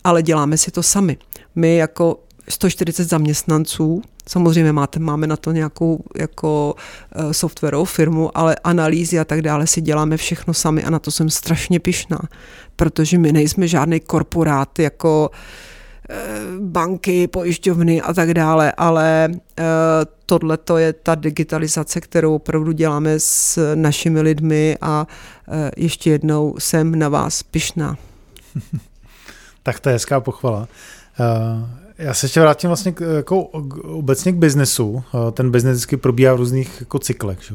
ale 0.09 0.23
děláme 0.23 0.57
si 0.57 0.71
to 0.71 0.83
sami. 0.83 1.17
My 1.55 1.77
jako 1.77 2.21
140 2.49 3.05
zaměstnanců 3.05 4.03
Samozřejmě 4.29 4.73
máte, 4.73 4.99
máme 4.99 5.27
na 5.27 5.37
to 5.37 5.53
nějakou 5.53 6.05
jako 6.17 6.75
uh, 7.17 7.33
softwarovou 7.33 7.85
firmu, 7.85 8.39
ale 8.39 8.57
analýzy 8.65 9.19
a 9.19 9.25
tak 9.25 9.43
dále 9.43 9.67
si 9.67 9.81
děláme 9.81 10.17
všechno 10.17 10.55
sami 10.55 10.85
a 10.85 10.91
na 10.91 10.99
to 10.99 11.11
jsem 11.11 11.31
strašně 11.31 11.81
pišná, 11.81 12.19
protože 12.77 13.19
my 13.19 13.33
nejsme 13.33 13.69
žádný 13.69 14.01
korporát 14.01 14.79
jako 14.79 15.31
uh, 15.31 16.67
banky, 16.67 17.27
pojišťovny 17.27 18.03
a 18.03 18.15
tak 18.15 18.35
dále, 18.35 18.73
ale 18.73 19.29
uh, 19.31 19.35
tohle 20.27 20.57
to 20.57 20.77
je 20.77 20.93
ta 20.93 21.15
digitalizace, 21.15 22.01
kterou 22.01 22.35
opravdu 22.35 22.73
děláme 22.73 23.15
s 23.21 23.75
našimi 23.75 24.21
lidmi 24.21 24.77
a 24.81 25.07
ještě 25.77 26.11
jednou 26.11 26.55
jsem 26.59 26.99
na 26.99 27.09
vás 27.09 27.43
pišná. 27.43 27.97
tak 29.69 29.81
to 29.81 29.89
je 29.89 29.93
hezká 29.93 30.21
pochvala. 30.21 30.69
Já 31.99 32.15
se 32.15 32.27
ještě 32.27 32.41
vrátím 32.41 32.69
vlastně 32.69 32.93
k, 32.93 33.01
jako 33.17 33.43
obecně 33.83 34.33
k 34.33 34.37
biznesu. 34.37 35.05
Ten 35.33 35.51
biznes 35.51 35.77
vždycky 35.77 35.97
probíhá 35.97 36.35
v 36.35 36.37
různých 36.37 36.77
jako 36.81 36.99
cyklech. 36.99 37.39
Že? 37.43 37.55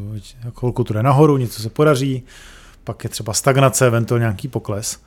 Chvilku 0.59 0.83
to 0.83 0.93
jde 0.93 1.03
nahoru, 1.03 1.37
něco 1.37 1.61
se 1.61 1.69
podaří, 1.69 2.23
pak 2.83 3.03
je 3.03 3.09
třeba 3.09 3.33
stagnace, 3.33 3.87
eventuálně 3.87 4.23
nějaký 4.23 4.47
pokles. 4.47 4.99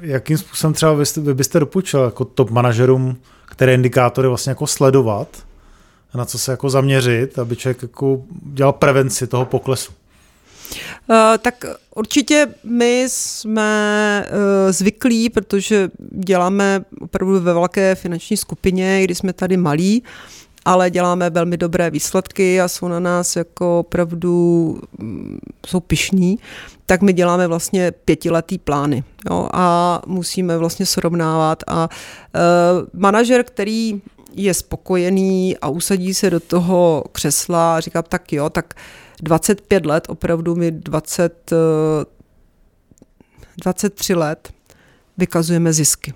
Jakým 0.00 0.38
způsobem 0.38 0.74
třeba 0.74 0.92
vy, 0.92 1.04
vy 1.16 1.34
byste 1.34 1.60
doporučil 1.60 2.00
jako 2.00 2.24
top 2.24 2.50
manažerům, 2.50 3.16
které 3.46 3.74
indikátory 3.74 4.28
vlastně 4.28 4.50
jako 4.50 4.66
sledovat 4.66 5.28
na 6.14 6.24
co 6.24 6.38
se 6.38 6.50
jako 6.50 6.70
zaměřit, 6.70 7.38
aby 7.38 7.56
člověk 7.56 7.82
jako 7.82 8.22
dělal 8.42 8.72
prevenci 8.72 9.26
toho 9.26 9.44
poklesu? 9.44 9.92
Eh, 11.10 11.38
tak 11.38 11.64
určitě 11.94 12.46
my 12.64 13.04
jsme 13.08 14.24
uh, 14.30 14.72
zvyklí, 14.72 15.30
protože 15.30 15.88
děláme 16.10 16.84
opravdu 17.00 17.40
ve 17.40 17.52
velké 17.52 17.94
finanční 17.94 18.36
skupině, 18.36 19.04
kdy 19.04 19.14
jsme 19.14 19.32
tady 19.32 19.56
malí, 19.56 20.02
ale 20.64 20.90
děláme 20.90 21.30
velmi 21.30 21.56
dobré 21.56 21.90
výsledky 21.90 22.60
a 22.60 22.68
jsou 22.68 22.88
na 22.88 23.00
nás 23.00 23.36
jako 23.36 23.78
opravdu, 23.78 24.80
mm, 24.98 25.38
jsou 25.66 25.80
pišní, 25.80 26.38
tak 26.86 27.02
my 27.02 27.12
děláme 27.12 27.46
vlastně 27.46 27.92
pětiletý 27.92 28.58
plány 28.58 29.04
jo, 29.30 29.48
a 29.52 30.00
musíme 30.06 30.58
vlastně 30.58 30.86
srovnávat. 30.86 31.62
A 31.66 31.88
uh, 31.88 33.00
manažer, 33.00 33.44
který 33.44 34.02
je 34.34 34.54
spokojený 34.54 35.56
a 35.56 35.68
usadí 35.68 36.14
se 36.14 36.30
do 36.30 36.40
toho 36.40 37.04
křesla 37.12 37.76
a 37.76 37.80
říká, 37.80 38.02
tak 38.02 38.32
jo, 38.32 38.50
tak 38.50 38.74
uh, 38.76 39.07
25 39.22 39.86
let, 39.86 40.04
opravdu 40.08 40.54
mi 40.54 40.70
20, 40.70 41.52
23 43.56 44.12
eh, 44.12 44.16
let 44.16 44.52
vykazujeme 45.18 45.72
zisky. 45.72 46.14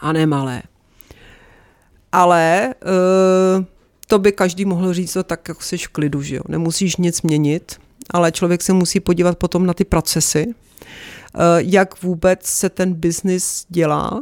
A 0.00 0.12
ne 0.12 0.26
malé. 0.26 0.62
Ale 2.12 2.74
eh, 2.74 3.64
to 4.06 4.18
by 4.18 4.32
každý 4.32 4.64
mohl 4.64 4.92
říct 4.92 5.12
to 5.12 5.22
tak, 5.22 5.48
jako 5.48 5.62
jsi 5.62 5.78
v 5.78 5.88
klidu, 5.88 6.22
že 6.22 6.36
jo? 6.36 6.42
Nemusíš 6.48 6.96
nic 6.96 7.22
měnit, 7.22 7.80
ale 8.10 8.32
člověk 8.32 8.62
se 8.62 8.72
musí 8.72 9.00
podívat 9.00 9.38
potom 9.38 9.66
na 9.66 9.74
ty 9.74 9.84
procesy, 9.84 10.46
eh, 10.46 11.38
jak 11.58 12.02
vůbec 12.02 12.46
se 12.46 12.68
ten 12.68 12.94
biznis 12.94 13.66
dělá 13.68 14.20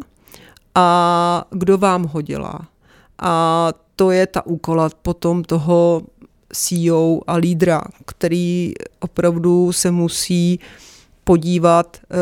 a 0.75 1.45
kdo 1.51 1.79
vám 1.79 2.05
ho 2.05 2.23
dělá. 2.23 2.69
A 3.19 3.73
to 3.97 4.11
je 4.11 4.27
ta 4.27 4.47
úkola 4.47 4.91
potom 5.03 5.45
toho 5.45 6.03
CEO 6.53 7.21
a 7.27 7.35
lídra, 7.35 7.83
který 8.07 8.73
opravdu 9.01 9.73
se 9.73 9.91
musí 9.91 10.61
podívat 11.25 11.97
uh, 12.11 12.19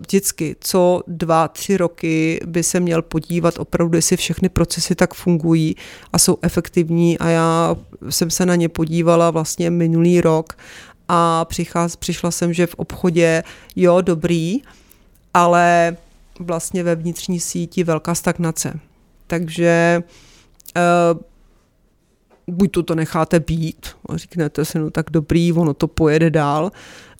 vždycky, 0.00 0.56
co 0.60 1.02
dva, 1.06 1.48
tři 1.48 1.76
roky 1.76 2.40
by 2.46 2.62
se 2.62 2.80
měl 2.80 3.02
podívat 3.02 3.58
opravdu, 3.58 3.96
jestli 3.96 4.16
všechny 4.16 4.48
procesy 4.48 4.94
tak 4.94 5.14
fungují 5.14 5.76
a 6.12 6.18
jsou 6.18 6.38
efektivní 6.42 7.18
a 7.18 7.28
já 7.28 7.76
jsem 8.08 8.30
se 8.30 8.46
na 8.46 8.54
ně 8.54 8.68
podívala 8.68 9.30
vlastně 9.30 9.70
minulý 9.70 10.20
rok 10.20 10.56
a 11.08 11.44
přicház, 11.44 11.96
přišla 11.96 12.30
jsem, 12.30 12.52
že 12.52 12.66
v 12.66 12.74
obchodě 12.74 13.42
jo, 13.76 14.00
dobrý, 14.00 14.62
ale 15.34 15.96
vlastně 16.40 16.82
ve 16.82 16.94
vnitřní 16.94 17.40
síti 17.40 17.84
velká 17.84 18.14
stagnace. 18.14 18.80
Takže 19.26 20.02
uh, 20.76 21.20
buď 22.46 22.70
to, 22.70 22.82
to 22.82 22.94
necháte 22.94 23.40
být 23.40 23.86
a 24.08 24.16
říknete 24.16 24.64
si, 24.64 24.78
no 24.78 24.90
tak 24.90 25.06
dobrý, 25.10 25.52
ono 25.52 25.74
to 25.74 25.88
pojede 25.88 26.30
dál, 26.30 26.72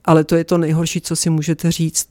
ale 0.05 0.25
to 0.25 0.37
je 0.37 0.45
to 0.45 0.59
nejhorší, 0.59 1.01
co 1.01 1.17
si 1.17 1.31
můžete 1.31 1.71
říct. 1.71 2.09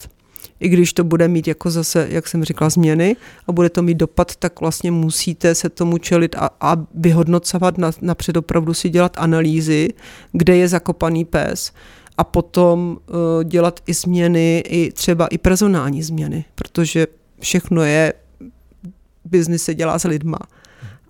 I 0.59 0.69
když 0.69 0.93
to 0.93 1.03
bude 1.03 1.27
mít 1.27 1.47
jako 1.47 1.71
zase, 1.71 2.07
jak 2.09 2.27
jsem 2.27 2.43
říkala, 2.43 2.69
změny 2.69 3.15
a 3.47 3.51
bude 3.51 3.69
to 3.69 3.81
mít 3.81 3.97
dopad, 3.97 4.35
tak 4.35 4.61
vlastně 4.61 4.91
musíte 4.91 5.55
se 5.55 5.69
tomu 5.69 5.97
čelit 5.97 6.35
a, 6.35 6.49
a 6.61 6.77
vyhodnocovat 6.93 7.77
na, 7.77 7.91
napřed 8.01 8.37
opravdu 8.37 8.73
si 8.73 8.89
dělat 8.89 9.17
analýzy, 9.17 9.89
kde 10.31 10.55
je 10.55 10.67
zakopaný 10.67 11.25
pes 11.25 11.71
a 12.17 12.23
potom 12.23 12.97
uh, 13.07 13.43
dělat 13.43 13.79
i 13.87 13.93
změny, 13.93 14.63
i 14.67 14.91
třeba 14.91 15.27
i 15.27 15.37
personální 15.37 16.03
změny, 16.03 16.45
protože 16.55 17.07
všechno 17.39 17.83
je, 17.83 18.13
biznis 19.25 19.63
se 19.63 19.75
dělá 19.75 19.99
s 19.99 20.03
lidma 20.03 20.39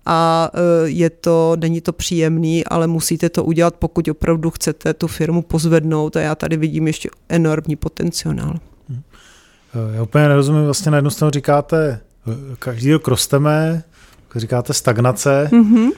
a 0.06 0.50
e, 0.54 0.88
je 0.88 1.10
to, 1.10 1.56
není 1.60 1.80
to 1.80 1.92
příjemný, 1.92 2.64
ale 2.64 2.86
musíte 2.86 3.28
to 3.28 3.44
udělat, 3.44 3.74
pokud 3.78 4.08
opravdu 4.08 4.50
chcete 4.50 4.94
tu 4.94 5.06
firmu 5.06 5.42
pozvednout 5.42 6.16
a 6.16 6.20
já 6.20 6.34
tady 6.34 6.56
vidím 6.56 6.86
ještě 6.86 7.08
enormní 7.28 7.76
potenciál. 7.76 8.54
Hmm. 8.88 9.02
E, 9.92 9.96
já 9.96 10.02
úplně 10.02 10.28
nerozumím, 10.28 10.64
vlastně 10.64 10.90
na 10.90 10.98
jednu 10.98 11.10
stranu 11.10 11.30
říkáte, 11.30 11.88
e, 11.90 12.56
každý 12.58 12.92
rok 12.92 13.08
rosteme, 13.08 13.82
říkáte 14.36 14.74
stagnace, 14.74 15.48
mm-hmm. 15.52 15.90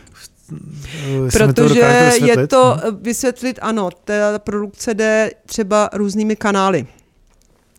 Protože 1.32 1.80
to 2.18 2.24
je 2.24 2.46
to 2.46 2.76
vysvětlit, 3.00 3.58
ano, 3.62 3.90
ta 4.04 4.38
produkce 4.38 4.94
jde 4.94 5.30
třeba 5.46 5.90
různými 5.92 6.36
kanály 6.36 6.86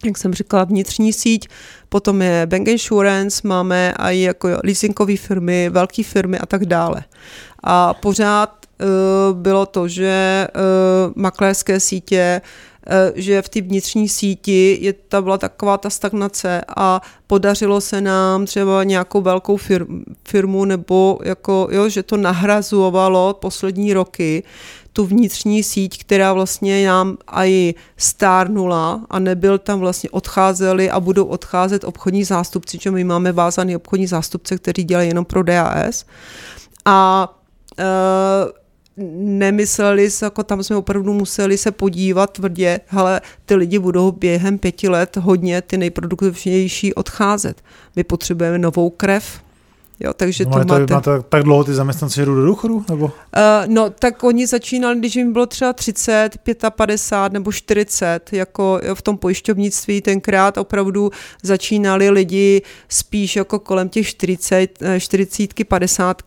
jak 0.05 0.17
jsem 0.17 0.33
říkala, 0.33 0.63
vnitřní 0.63 1.13
síť, 1.13 1.47
potom 1.89 2.21
je 2.21 2.45
bank 2.45 2.67
insurance, 2.67 3.47
máme 3.47 3.93
i 3.97 4.21
jako 4.21 4.49
leasingové 4.63 5.17
firmy, 5.17 5.69
velké 5.69 6.03
firmy 6.03 6.39
a 6.39 6.45
tak 6.45 6.65
dále. 6.65 7.03
A 7.63 7.93
pořád 7.93 8.65
uh, 8.81 9.37
bylo 9.37 9.65
to, 9.65 9.87
že 9.87 10.47
uh, 10.55 11.13
makléřské 11.15 11.79
sítě 11.79 12.41
uh, 12.43 13.11
že 13.15 13.41
v 13.41 13.49
té 13.49 13.61
vnitřní 13.61 14.09
síti 14.09 14.77
je, 14.81 14.93
ta 14.93 15.21
byla 15.21 15.37
taková 15.37 15.77
ta 15.77 15.89
stagnace 15.89 16.61
a 16.77 17.01
podařilo 17.27 17.81
se 17.81 18.01
nám 18.01 18.45
třeba 18.45 18.83
nějakou 18.83 19.21
velkou 19.21 19.57
firmu 20.27 20.65
nebo 20.65 21.19
jako, 21.23 21.67
jo, 21.71 21.89
že 21.89 22.03
to 22.03 22.17
nahrazovalo 22.17 23.33
poslední 23.33 23.93
roky, 23.93 24.43
tu 24.93 25.05
vnitřní 25.05 25.63
síť, 25.63 26.01
která 26.03 26.33
vlastně 26.33 26.87
nám 26.87 27.17
i 27.31 27.75
stárnula 27.97 29.05
a 29.09 29.19
nebyl 29.19 29.57
tam 29.57 29.79
vlastně 29.79 30.09
odcházeli 30.09 30.89
a 30.89 30.99
budou 30.99 31.25
odcházet 31.25 31.83
obchodní 31.83 32.23
zástupci, 32.23 32.77
že 32.81 32.91
my 32.91 33.03
máme 33.03 33.31
vázaný 33.31 33.75
obchodní 33.75 34.07
zástupce, 34.07 34.57
kteří 34.57 34.83
dělají 34.83 35.07
jenom 35.07 35.25
pro 35.25 35.43
DAS. 35.43 36.05
A 36.85 37.29
e, 37.79 37.83
nemysleli 39.17 40.09
jako 40.21 40.43
tam 40.43 40.63
jsme 40.63 40.75
opravdu 40.75 41.13
museli 41.13 41.57
se 41.57 41.71
podívat 41.71 42.29
tvrdě, 42.29 42.79
ale 42.91 43.21
ty 43.45 43.55
lidi 43.55 43.79
budou 43.79 44.11
během 44.11 44.57
pěti 44.57 44.89
let 44.89 45.17
hodně 45.17 45.61
ty 45.61 45.77
nejproduktivnější 45.77 46.93
odcházet. 46.93 47.61
My 47.95 48.03
potřebujeme 48.03 48.57
novou 48.57 48.89
krev, 48.89 49.41
Jo, 49.99 50.13
takže 50.13 50.45
no, 50.45 50.51
to 50.51 50.57
máte... 50.57 50.93
máte 50.93 51.21
tak 51.29 51.43
dlouho 51.43 51.63
ty 51.63 51.73
zaměstnanci 51.73 52.25
jdou 52.25 52.35
do 52.35 52.45
důchodu? 52.45 52.85
Nebo? 52.89 53.05
Uh, 53.05 53.11
no, 53.67 53.89
tak 53.89 54.23
oni 54.23 54.47
začínali, 54.47 54.99
když 54.99 55.15
jim 55.15 55.33
bylo 55.33 55.45
třeba 55.45 55.73
30, 55.73 56.29
55 56.69 57.33
nebo 57.33 57.51
40, 57.51 58.33
jako 58.33 58.81
v 58.93 59.01
tom 59.01 59.17
pojišťovnictví 59.17 60.01
tenkrát 60.01 60.57
opravdu 60.57 61.11
začínali 61.43 62.09
lidi 62.09 62.61
spíš 62.89 63.35
jako 63.35 63.59
kolem 63.59 63.89
těch 63.89 64.07
40, 64.07 64.79
40, 64.99 65.63
50, 65.67 66.21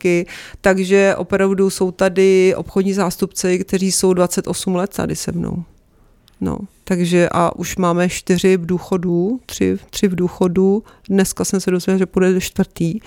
takže 0.61 1.15
opravdu 1.17 1.71
jsou 1.71 1.91
tady 1.91 2.55
obchodní 2.57 2.93
zástupci, 2.93 3.59
kteří 3.59 3.93
jsou 3.93 4.15
28 4.15 4.75
let 4.75 4.95
tady 4.97 5.17
se 5.17 5.33
mnou. 5.33 5.65
No, 6.41 6.59
takže 6.89 7.29
a 7.33 7.57
už 7.57 7.77
máme 7.77 8.09
čtyři 8.09 8.57
v 8.57 8.67
důchodu, 8.67 9.41
tři, 9.47 9.79
tři 9.91 10.09
v 10.09 10.15
důchodu. 10.15 10.83
Dneska 11.09 11.45
jsem 11.45 11.61
se 11.61 11.71
dozvěděla, 11.71 11.99
že 11.99 12.07
půjde 12.07 12.33
do 12.33 12.41
čtvrtý. 12.41 13.01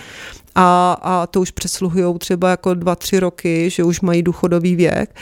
A, 0.54 0.92
a 1.02 1.26
to 1.26 1.40
už 1.40 1.50
přesluhují 1.50 2.18
třeba 2.18 2.50
jako 2.50 2.74
dva, 2.74 2.96
tři 2.96 3.20
roky, 3.20 3.70
že 3.70 3.84
už 3.84 4.00
mají 4.00 4.22
důchodový 4.22 4.76
věk. 4.76 5.16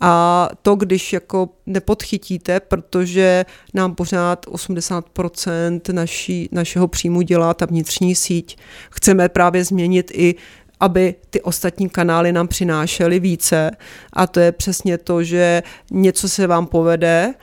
A 0.00 0.48
to, 0.62 0.74
když 0.74 1.12
jako 1.12 1.48
nepodchytíte, 1.66 2.60
protože 2.60 3.46
nám 3.74 3.94
pořád 3.94 4.46
80% 4.46 5.80
naší, 5.92 6.48
našeho 6.52 6.88
příjmu 6.88 7.22
dělá 7.22 7.54
ta 7.54 7.66
vnitřní 7.66 8.14
síť, 8.14 8.58
chceme 8.90 9.28
právě 9.28 9.64
změnit 9.64 10.10
i 10.14 10.34
aby 10.80 11.14
ty 11.30 11.40
ostatní 11.40 11.88
kanály 11.88 12.32
nám 12.32 12.48
přinášely 12.48 13.20
více. 13.20 13.70
A 14.12 14.26
to 14.26 14.40
je 14.40 14.52
přesně 14.52 14.98
to, 14.98 15.22
že 15.22 15.62
něco 15.90 16.28
se 16.28 16.46
vám 16.46 16.66
povede, 16.66 17.34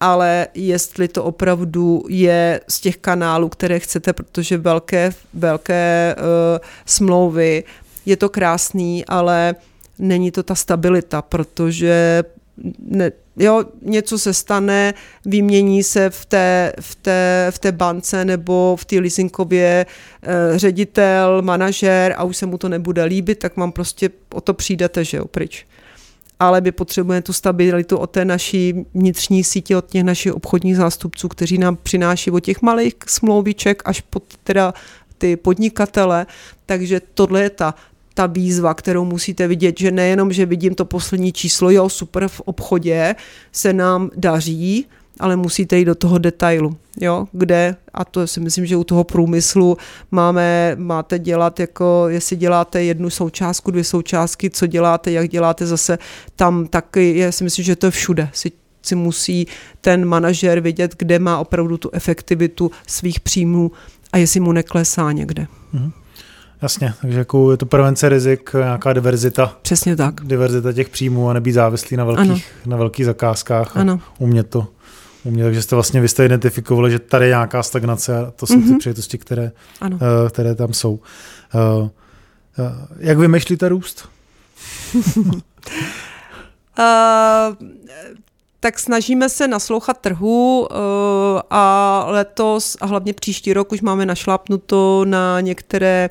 ale 0.00 0.46
jestli 0.54 1.08
to 1.08 1.24
opravdu 1.24 2.04
je 2.08 2.60
z 2.68 2.80
těch 2.80 2.96
kanálů, 2.96 3.48
které 3.48 3.78
chcete, 3.78 4.12
protože 4.12 4.56
velké, 4.56 5.10
velké 5.34 6.16
uh, 6.18 6.24
smlouvy 6.86 7.64
je 8.06 8.16
to 8.16 8.28
krásný, 8.28 9.04
ale 9.06 9.54
není 9.98 10.30
to 10.30 10.42
ta 10.42 10.54
stabilita, 10.54 11.22
protože 11.22 12.24
ne, 12.78 13.12
jo, 13.36 13.64
něco 13.82 14.18
se 14.18 14.34
stane, 14.34 14.94
vymění 15.24 15.82
se 15.82 16.10
v 16.10 16.24
té, 16.24 16.72
v 16.80 16.94
té, 16.94 17.46
v 17.50 17.58
té 17.58 17.72
bance 17.72 18.24
nebo 18.24 18.76
v 18.80 18.84
té 18.84 19.00
leasingově 19.00 19.86
eh, 20.22 20.58
ředitel, 20.58 21.42
manažer 21.42 22.14
a 22.16 22.24
už 22.24 22.36
se 22.36 22.46
mu 22.46 22.58
to 22.58 22.68
nebude 22.68 23.04
líbit, 23.04 23.38
tak 23.38 23.56
vám 23.56 23.72
prostě 23.72 24.10
o 24.34 24.40
to 24.40 24.54
přijdete, 24.54 25.04
že 25.04 25.16
jo, 25.16 25.24
pryč. 25.24 25.66
Ale 26.40 26.60
my 26.60 26.72
potřebujeme 26.72 27.22
tu 27.22 27.32
stabilitu 27.32 27.96
od 27.96 28.10
té 28.10 28.24
naší 28.24 28.74
vnitřní 28.94 29.44
sítě, 29.44 29.76
od 29.76 29.86
těch 29.86 30.04
našich 30.04 30.32
obchodních 30.32 30.76
zástupců, 30.76 31.28
kteří 31.28 31.58
nám 31.58 31.76
přináší 31.76 32.30
od 32.30 32.40
těch 32.40 32.62
malých 32.62 32.94
smlouviček 33.06 33.82
až 33.84 34.00
po 34.00 34.20
teda 34.44 34.74
ty 35.18 35.36
podnikatele, 35.36 36.26
takže 36.66 37.00
tohle 37.14 37.42
je 37.42 37.50
ta 37.50 37.74
ta 38.18 38.26
výzva, 38.26 38.74
kterou 38.74 39.04
musíte 39.04 39.48
vidět, 39.48 39.78
že 39.78 39.90
nejenom, 39.90 40.32
že 40.32 40.46
vidím 40.46 40.74
to 40.74 40.84
poslední 40.84 41.32
číslo, 41.32 41.70
jo, 41.70 41.88
super, 41.88 42.28
v 42.28 42.40
obchodě 42.40 43.14
se 43.52 43.72
nám 43.72 44.10
daří, 44.16 44.86
ale 45.20 45.36
musíte 45.36 45.78
jít 45.78 45.84
do 45.84 45.94
toho 45.94 46.18
detailu, 46.18 46.76
jo, 47.00 47.26
kde, 47.32 47.76
a 47.94 48.04
to 48.04 48.26
si 48.26 48.40
myslím, 48.40 48.66
že 48.66 48.76
u 48.76 48.84
toho 48.84 49.04
průmyslu 49.04 49.76
máme, 50.10 50.76
máte 50.78 51.18
dělat 51.18 51.60
jako, 51.60 52.04
jestli 52.08 52.36
děláte 52.36 52.82
jednu 52.82 53.10
součástku, 53.10 53.70
dvě 53.70 53.84
součástky, 53.84 54.50
co 54.50 54.66
děláte, 54.66 55.12
jak 55.12 55.28
děláte 55.28 55.66
zase 55.66 55.98
tam 56.36 56.66
taky, 56.66 57.18
já 57.18 57.32
si 57.32 57.44
myslím, 57.44 57.64
že 57.64 57.76
to 57.76 57.86
je 57.86 57.90
všude, 57.90 58.28
si 58.32 58.52
si 58.82 58.94
musí 58.94 59.46
ten 59.80 60.04
manažer 60.04 60.60
vidět, 60.60 60.94
kde 60.98 61.18
má 61.18 61.38
opravdu 61.38 61.76
tu 61.76 61.90
efektivitu 61.92 62.70
svých 62.86 63.20
příjmů 63.20 63.72
a 64.12 64.18
jestli 64.18 64.40
mu 64.40 64.52
neklesá 64.52 65.12
někde. 65.12 65.46
Mm-hmm. 65.74 65.92
Jasně, 66.62 66.94
takže 67.00 67.18
jako 67.18 67.50
je 67.50 67.56
to 67.56 67.66
prevence 67.66 68.08
rizik, 68.08 68.50
nějaká 68.54 68.92
diverzita. 68.92 69.56
Přesně 69.62 69.96
tak. 69.96 70.14
Diverzita 70.24 70.72
těch 70.72 70.88
příjmů 70.88 71.30
a 71.30 71.32
nebýt 71.32 71.52
závislý 71.52 71.96
na 71.96 72.04
velkých, 72.04 72.52
na 72.66 72.76
velkých 72.76 73.06
zakázkách 73.06 73.76
a 73.76 73.80
ano. 73.80 74.00
umět 74.18 74.50
to. 74.50 74.66
Umět, 75.24 75.44
takže 75.44 75.62
jste 75.62 75.76
vlastně 75.76 76.00
vy 76.00 76.08
jste 76.08 76.24
identifikovali, 76.24 76.90
že 76.90 76.98
tady 76.98 77.24
je 77.24 77.28
nějaká 77.28 77.62
stagnace 77.62 78.18
a 78.18 78.30
to 78.30 78.46
jsou 78.46 78.54
mm-hmm. 78.54 78.62
ty 78.62 78.68
mhm. 78.68 78.78
příležitosti, 78.78 79.18
které, 79.18 79.52
ano. 79.80 79.96
Uh, 79.96 80.28
které 80.28 80.54
tam 80.54 80.72
jsou. 80.72 80.92
Uh, 80.92 81.00
uh, 81.82 81.88
jak 82.98 83.18
vymýšlíte 83.18 83.68
růst? 83.68 84.08
uh, 84.94 85.40
tak 88.60 88.78
snažíme 88.78 89.28
se 89.28 89.48
naslouchat 89.48 89.98
trhu 89.98 90.68
a 91.50 92.04
letos 92.08 92.76
a 92.80 92.86
hlavně 92.86 93.12
příští 93.12 93.52
rok 93.52 93.72
už 93.72 93.80
máme 93.80 94.06
našlápnuto 94.06 95.04
na 95.04 95.40
některé 95.40 96.10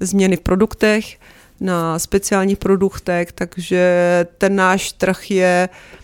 změny 0.00 0.36
v 0.36 0.40
produktech, 0.40 1.18
na 1.60 1.98
speciálních 1.98 2.58
produktech, 2.58 3.32
takže 3.32 4.26
ten 4.38 4.56
náš 4.56 4.92
trh 4.92 5.30
je 5.30 5.68
eh, 5.72 6.03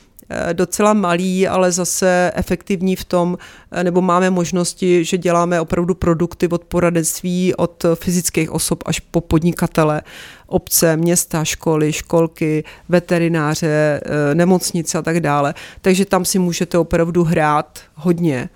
docela 0.52 0.92
malý, 0.92 1.48
ale 1.48 1.72
zase 1.72 2.32
efektivní 2.34 2.96
v 2.96 3.04
tom, 3.04 3.38
eh, 3.72 3.84
nebo 3.84 4.00
máme 4.00 4.30
možnosti, 4.30 5.04
že 5.04 5.18
děláme 5.18 5.60
opravdu 5.60 5.94
produkty 5.94 6.48
od 6.48 6.64
poradenství 6.64 7.54
od 7.54 7.86
fyzických 7.94 8.50
osob 8.50 8.82
až 8.86 9.00
po 9.00 9.20
podnikatele, 9.20 10.02
obce, 10.46 10.96
města, 10.96 11.44
školy, 11.44 11.92
školky, 11.92 12.64
veterináře, 12.88 14.00
eh, 14.04 14.34
nemocnice 14.34 14.98
a 14.98 15.02
tak 15.02 15.20
dále. 15.20 15.54
Takže 15.80 16.04
tam 16.04 16.24
si 16.24 16.38
můžete 16.38 16.78
opravdu 16.78 17.24
hrát 17.24 17.78
hodně. 17.94 18.48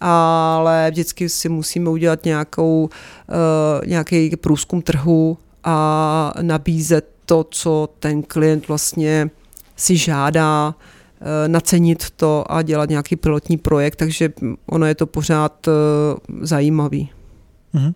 Ale 0.00 0.88
vždycky 0.90 1.28
si 1.28 1.48
musíme 1.48 1.90
udělat 1.90 2.24
nějakou, 2.24 2.90
nějaký 3.86 4.36
průzkum 4.36 4.82
trhu 4.82 5.38
a 5.64 6.32
nabízet 6.42 7.08
to, 7.26 7.44
co 7.50 7.88
ten 7.98 8.22
klient 8.22 8.68
vlastně 8.68 9.30
si 9.76 9.96
žádá, 9.96 10.74
nacenit 11.46 12.10
to 12.10 12.52
a 12.52 12.62
dělat 12.62 12.88
nějaký 12.88 13.16
pilotní 13.16 13.56
projekt, 13.56 13.96
takže 13.96 14.32
ono 14.66 14.86
je 14.86 14.94
to 14.94 15.06
pořád 15.06 15.66
uh, 15.66 15.72
zajímavý. 16.40 17.10
Mm-hmm. 17.74 17.94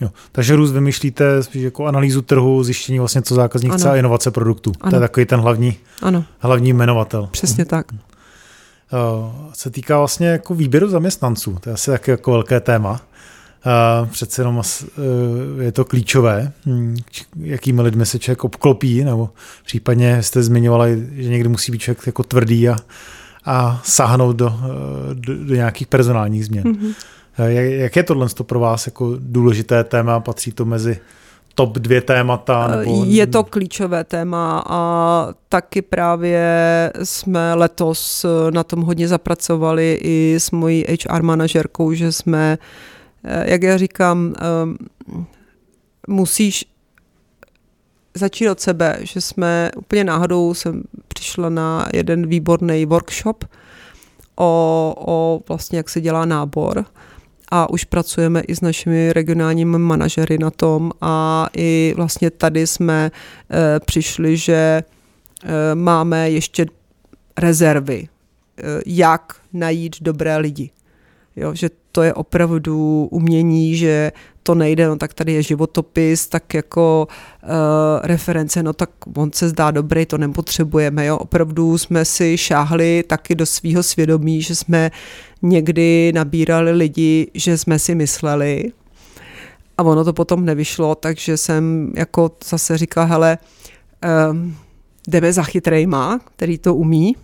Jo. 0.00 0.10
Takže 0.32 0.56
růst 0.56 0.72
vymýšlíte 0.72 1.42
spíš 1.42 1.62
jako 1.62 1.84
analýzu 1.84 2.22
trhu, 2.22 2.64
zjištění 2.64 2.98
vlastně, 2.98 3.22
co 3.22 3.34
zákazník 3.34 3.72
ano. 3.72 3.78
chce 3.78 3.90
a 3.90 3.96
inovace 3.96 4.30
produktu. 4.30 4.72
Ano. 4.80 4.90
To 4.90 4.96
je 4.96 5.00
takový 5.00 5.26
ten 5.26 5.40
hlavní, 5.40 5.76
ano. 6.02 6.24
hlavní 6.38 6.70
jmenovatel. 6.70 7.28
Přesně 7.32 7.64
tak. 7.64 7.86
Eh, 7.92 9.50
se 9.52 9.70
týká 9.70 9.98
vlastně 9.98 10.26
jako 10.26 10.54
výběru 10.54 10.88
zaměstnanců. 10.88 11.58
To 11.60 11.70
je 11.70 11.74
asi 11.74 11.90
taky 11.90 12.10
jako 12.10 12.30
velké 12.32 12.60
téma. 12.60 13.00
Uh, 13.66 14.08
přece 14.08 14.42
jenom 14.42 14.56
uh, 14.56 14.62
je 15.62 15.72
to 15.72 15.84
klíčové, 15.84 16.52
hm, 16.66 16.96
jakými 17.36 17.82
lidmi 17.82 18.06
se 18.06 18.18
člověk 18.18 18.44
obklopí, 18.44 19.04
nebo 19.04 19.30
případně 19.64 20.22
jste 20.22 20.42
zmiňovala, 20.42 20.88
že 21.12 21.28
někdy 21.28 21.48
musí 21.48 21.72
být 21.72 21.78
člověk 21.78 22.06
jako 22.06 22.22
tvrdý 22.22 22.68
a, 22.68 22.76
a 23.44 23.80
sáhnout 23.84 24.36
do, 24.36 24.54
do, 25.14 25.44
do 25.44 25.54
nějakých 25.54 25.86
personálních 25.86 26.46
změn. 26.46 26.64
Mm-hmm. 26.64 26.94
Jak, 27.38 27.64
jak 27.64 27.96
je 27.96 28.02
tohle 28.02 28.26
pro 28.42 28.60
vás 28.60 28.86
jako 28.86 29.16
důležité 29.18 29.84
téma? 29.84 30.20
Patří 30.20 30.52
to 30.52 30.64
mezi 30.64 31.00
top 31.54 31.78
dvě 31.78 32.00
témata? 32.00 32.70
Eh, 32.72 32.76
nebo... 32.76 33.04
Je 33.06 33.26
to 33.26 33.44
klíčové 33.44 34.04
téma 34.04 34.64
a 34.66 35.28
taky 35.48 35.82
právě 35.82 36.42
jsme 37.02 37.54
letos 37.54 38.26
na 38.50 38.64
tom 38.64 38.80
hodně 38.80 39.08
zapracovali 39.08 39.98
i 40.02 40.34
s 40.38 40.50
mojí 40.50 40.84
HR 41.10 41.22
manažerkou, 41.22 41.92
že 41.92 42.12
jsme, 42.12 42.58
eh, 42.60 42.93
jak 43.44 43.62
já 43.62 43.78
říkám, 43.78 44.34
musíš 46.08 46.64
začít 48.14 48.50
od 48.50 48.60
sebe, 48.60 48.98
že 49.02 49.20
jsme 49.20 49.70
úplně 49.76 50.04
náhodou 50.04 50.54
jsem 50.54 50.82
přišla 51.08 51.48
na 51.48 51.88
jeden 51.92 52.26
výborný 52.26 52.86
workshop 52.86 53.44
o, 54.36 54.94
o 54.98 55.40
vlastně, 55.48 55.78
jak 55.78 55.88
se 55.88 56.00
dělá 56.00 56.24
nábor 56.24 56.84
a 57.48 57.70
už 57.70 57.84
pracujeme 57.84 58.40
i 58.40 58.56
s 58.56 58.60
našimi 58.60 59.12
regionálními 59.12 59.78
manažery 59.78 60.38
na 60.38 60.50
tom 60.50 60.92
a 61.00 61.46
i 61.56 61.94
vlastně 61.96 62.30
tady 62.30 62.66
jsme 62.66 63.10
e, 63.50 63.80
přišli, 63.80 64.36
že 64.36 64.54
e, 64.54 64.84
máme 65.74 66.30
ještě 66.30 66.66
rezervy, 67.38 68.08
e, 68.58 68.62
jak 68.86 69.36
najít 69.52 69.96
dobré 70.00 70.36
lidi. 70.36 70.70
Jo, 71.36 71.54
že 71.54 71.70
to 71.94 72.02
je 72.02 72.14
opravdu 72.14 73.08
umění, 73.10 73.76
že 73.76 74.12
to 74.42 74.54
nejde, 74.54 74.88
no 74.88 74.96
tak 74.96 75.14
tady 75.14 75.32
je 75.32 75.42
životopis, 75.42 76.26
tak 76.26 76.54
jako 76.54 77.08
uh, 77.42 77.50
reference, 78.02 78.62
no 78.62 78.72
tak 78.72 78.90
on 79.16 79.32
se 79.32 79.48
zdá 79.48 79.70
dobrý, 79.70 80.06
to 80.06 80.18
nepotřebujeme, 80.18 81.06
jo. 81.06 81.18
Opravdu 81.18 81.78
jsme 81.78 82.04
si 82.04 82.38
šáhli 82.38 83.04
taky 83.06 83.34
do 83.34 83.46
svého 83.46 83.82
svědomí, 83.82 84.42
že 84.42 84.54
jsme 84.54 84.90
někdy 85.42 86.12
nabírali 86.14 86.72
lidi, 86.72 87.30
že 87.34 87.58
jsme 87.58 87.78
si 87.78 87.94
mysleli 87.94 88.72
a 89.78 89.82
ono 89.82 90.04
to 90.04 90.12
potom 90.12 90.44
nevyšlo, 90.44 90.94
takže 90.94 91.36
jsem 91.36 91.92
jako 91.96 92.30
zase 92.44 92.78
říkala, 92.78 93.06
hele, 93.06 93.38
um, 94.30 94.56
jdeme 95.08 95.32
za 95.32 95.42
chytrejma, 95.42 96.20
který 96.34 96.58
to 96.58 96.74
umí, 96.74 97.16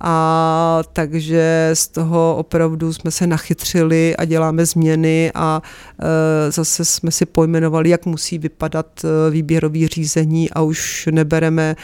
a 0.00 0.82
takže 0.92 1.70
z 1.74 1.88
toho 1.88 2.36
opravdu 2.36 2.92
jsme 2.92 3.10
se 3.10 3.26
nachytřili 3.26 4.16
a 4.16 4.24
děláme 4.24 4.66
změny 4.66 5.30
a 5.34 5.62
e, 6.48 6.52
zase 6.52 6.84
jsme 6.84 7.10
si 7.10 7.26
pojmenovali, 7.26 7.90
jak 7.90 8.06
musí 8.06 8.38
vypadat 8.38 8.86
e, 9.04 9.30
výběrový 9.30 9.86
řízení 9.86 10.50
a 10.50 10.62
už 10.62 11.08
nebereme 11.12 11.70
e, 11.70 11.76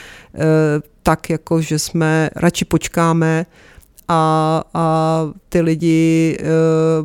tak, 1.02 1.31
jako 1.31 1.61
že 1.61 1.79
jsme 1.79 2.31
radši 2.37 2.64
počkáme, 2.64 3.46
a, 4.09 4.62
a 4.74 5.22
ty 5.48 5.61
lidi 5.61 6.37
e, 6.40 6.44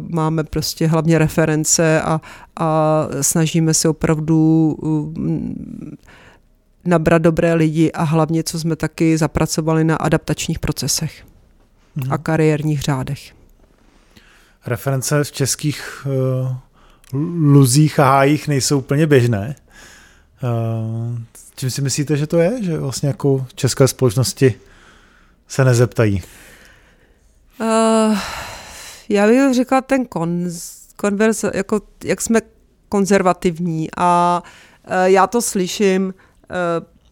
máme 0.09 0.43
prostě 0.43 0.87
hlavně 0.87 1.17
reference 1.17 2.01
a, 2.01 2.21
a 2.59 3.07
snažíme 3.21 3.73
se 3.73 3.89
opravdu 3.89 4.77
nabrat 6.85 7.21
dobré 7.21 7.53
lidi 7.53 7.91
a 7.91 8.03
hlavně, 8.03 8.43
co 8.43 8.59
jsme 8.59 8.75
taky 8.75 9.17
zapracovali 9.17 9.83
na 9.83 9.95
adaptačních 9.95 10.59
procesech 10.59 11.25
hmm. 11.95 12.13
a 12.13 12.17
kariérních 12.17 12.81
řádech. 12.81 13.33
Reference 14.65 15.23
v 15.23 15.31
českých 15.31 16.07
uh, 16.07 16.55
luzích 17.53 17.99
a 17.99 18.03
hájích 18.03 18.47
nejsou 18.47 18.77
úplně 18.77 19.07
běžné. 19.07 19.55
Uh, 20.43 21.17
čím 21.55 21.69
si 21.69 21.81
myslíte, 21.81 22.17
že 22.17 22.27
to 22.27 22.37
je? 22.37 22.63
Že 22.63 22.77
vlastně 22.77 23.07
jako 23.07 23.45
české 23.55 23.87
společnosti 23.87 24.53
se 25.47 25.65
nezeptají? 25.65 26.23
Uh, 27.59 28.17
já 29.09 29.27
bych 29.27 29.53
řekla 29.53 29.81
ten 29.81 30.05
konz, 30.05 30.81
konverz, 30.95 31.45
jako 31.53 31.81
jak 32.03 32.21
jsme 32.21 32.41
konzervativní 32.89 33.87
a 33.97 34.41
uh, 34.87 34.93
já 35.03 35.27
to 35.27 35.41
slyším 35.41 36.13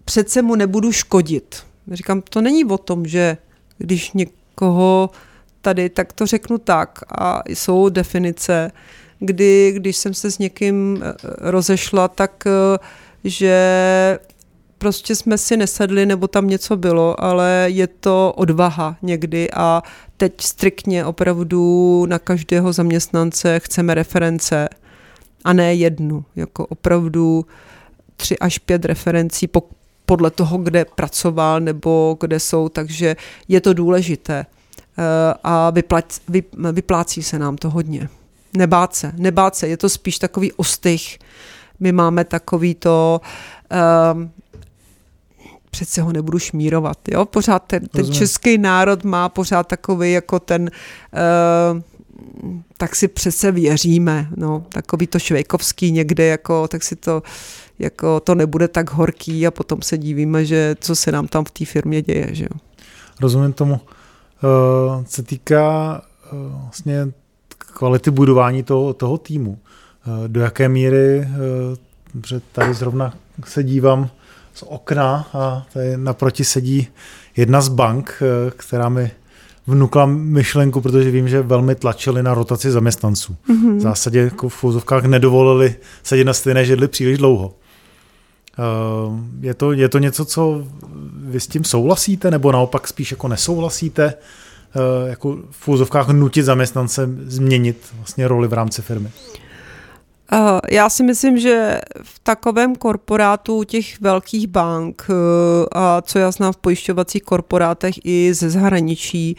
přece 0.06 0.41
mu 0.41 0.56
nebudu 0.56 0.91
škodit. 0.91 1.63
Říkám, 1.91 2.21
to 2.30 2.41
není 2.41 2.65
o 2.65 2.78
tom, 2.78 3.06
že 3.06 3.38
když 3.78 4.12
někoho 4.12 5.10
tady, 5.62 5.89
tak 5.89 6.13
to 6.13 6.25
řeknu 6.25 6.58
tak. 6.58 6.99
A 7.19 7.41
jsou 7.47 7.89
definice, 7.89 8.71
kdy, 9.19 9.71
když 9.75 9.97
jsem 9.97 10.13
se 10.13 10.32
s 10.32 10.38
někým 10.38 11.04
eh, 11.04 11.13
rozešla, 11.38 12.08
tak 12.08 12.43
eh, 12.47 12.78
že 13.23 14.19
prostě 14.78 15.15
jsme 15.15 15.38
si 15.38 15.58
nesedli, 15.58 16.06
nebo 16.06 16.28
tam 16.28 16.47
něco 16.47 16.78
bylo, 16.78 17.23
ale 17.23 17.65
je 17.67 17.88
to 17.88 18.34
odvaha 18.36 18.97
někdy 19.02 19.49
a 19.52 19.84
teď 20.17 20.34
striktně 20.41 21.06
opravdu 21.06 22.06
na 22.06 22.19
každého 22.19 22.73
zaměstnance 22.73 23.60
chceme 23.60 23.93
reference 23.93 24.69
a 25.43 25.54
ne 25.54 25.75
jednu, 25.75 26.25
jako 26.36 26.65
opravdu 26.65 27.45
tři 28.19 28.39
až 28.39 28.58
pět 28.58 28.86
referencí 28.86 29.47
po, 29.47 29.63
podle 30.05 30.32
toho, 30.32 30.58
kde 30.58 30.86
pracoval 30.86 31.60
nebo 31.60 32.17
kde 32.19 32.39
jsou, 32.39 32.69
takže 32.69 33.15
je 33.47 33.62
to 33.62 33.73
důležité 33.73 34.45
eh, 34.45 35.34
a 35.43 35.69
vyplať, 35.69 36.05
vy, 36.27 36.43
vyplácí 36.71 37.23
se 37.23 37.39
nám 37.39 37.58
to 37.58 37.69
hodně. 37.69 38.10
Nebát 38.53 38.95
se, 38.95 39.12
nebát 39.17 39.55
se, 39.55 39.67
je 39.67 39.77
to 39.77 39.89
spíš 39.89 40.19
takový 40.19 40.51
ostych. 40.51 41.19
My 41.79 41.91
máme 41.91 42.23
takový 42.25 42.75
to, 42.75 43.21
um, 44.13 44.32
přece 45.71 46.01
ho 46.01 46.12
nebudu 46.12 46.39
šmírovat, 46.39 46.97
jo, 47.08 47.25
pořád 47.25 47.63
ten, 47.63 47.88
ten 47.88 48.13
český 48.13 48.58
národ 48.58 49.03
má 49.03 49.29
pořád 49.29 49.67
takový 49.67 50.12
jako 50.12 50.39
ten, 50.39 50.71
uh, 51.73 51.82
tak 52.77 52.95
si 52.95 53.08
přece 53.08 53.51
věříme, 53.51 54.27
no, 54.36 54.65
takový 54.69 55.08
to 55.08 55.19
švejkovský 55.19 55.91
někde, 55.91 56.25
jako, 56.25 56.67
tak 56.67 56.84
si 56.84 56.95
to, 56.95 57.23
jako 57.79 58.19
to 58.19 58.35
nebude 58.35 58.67
tak 58.67 58.91
horký 58.91 59.47
a 59.47 59.51
potom 59.51 59.81
se 59.81 59.97
divíme, 59.97 60.45
že 60.45 60.75
co 60.79 60.95
se 60.95 61.11
nám 61.11 61.27
tam 61.27 61.45
v 61.45 61.51
té 61.51 61.65
firmě 61.65 62.01
děje, 62.01 62.27
že 62.31 62.43
jo. 62.43 62.59
Rozumím 63.21 63.53
tomu. 63.53 63.73
Uh, 63.73 65.03
se 65.05 65.23
týká 65.23 66.01
uh, 66.31 66.61
vlastně 66.61 67.07
kvality 67.57 68.11
budování 68.11 68.63
toho, 68.63 68.93
toho 68.93 69.17
týmu. 69.17 69.51
Uh, 69.51 70.27
do 70.27 70.41
jaké 70.41 70.69
míry, 70.69 71.19
uh, 71.19 71.25
že 72.27 72.41
tady 72.51 72.73
zrovna 72.73 73.13
se 73.45 73.63
dívám 73.63 74.09
z 74.53 74.63
okna 74.67 75.27
a 75.33 75.65
tady 75.73 75.97
naproti 75.97 76.43
sedí 76.43 76.87
jedna 77.37 77.61
z 77.61 77.69
bank, 77.69 78.23
která 78.57 78.89
mi 78.89 79.11
vnukla 79.67 80.05
myšlenku, 80.05 80.81
protože 80.81 81.11
vím, 81.11 81.27
že 81.27 81.41
velmi 81.41 81.75
tlačili 81.75 82.23
na 82.23 82.33
rotaci 82.33 82.71
zaměstnanců. 82.71 83.35
Mm-hmm. 83.49 83.77
V 83.77 83.81
zásadě 83.81 84.19
jako 84.19 84.49
v 84.49 84.53
fouzovkách 84.53 85.05
nedovolili 85.05 85.75
sedět 86.03 86.23
na 86.23 86.33
stejné 86.33 86.65
židli 86.65 86.87
příliš 86.87 87.17
dlouho. 87.17 87.53
Eh, 88.60 89.48
je 89.48 89.54
to, 89.54 89.72
je 89.72 89.89
to 89.89 90.00
něco, 90.00 90.26
co 90.26 90.63
vy 91.13 91.39
s 91.39 91.48
tím 91.48 91.63
souhlasíte, 91.63 92.32
nebo 92.32 92.52
naopak 92.52 92.88
spíš 92.88 93.12
jako 93.12 93.28
nesouhlasíte? 93.28 94.13
Eh, 94.13 95.10
jako 95.10 95.38
v 95.52 95.67
úzovkách 95.67 96.08
nutit 96.10 96.43
zaměstnance 96.43 97.10
změnit 97.26 97.78
vlastně 97.95 98.28
roli 98.28 98.48
v 98.48 98.54
rámci 98.54 98.82
firmy? 98.82 99.12
Eh, 100.32 100.60
já 100.72 100.89
si 100.89 101.04
myslím, 101.04 101.39
že 101.39 101.82
v 102.04 102.19
takovém 102.19 102.76
korporátu 102.76 103.63
těch 103.63 104.02
velkých 104.02 104.48
bank, 104.48 105.08
a 105.72 106.02
co 106.02 106.19
já 106.19 106.32
znám 106.32 106.54
v 106.54 106.58
pojišťovacích 106.58 107.24
korporátech 107.24 107.95
i 108.04 108.34
ze 108.34 108.50
zahraničí, 108.50 109.38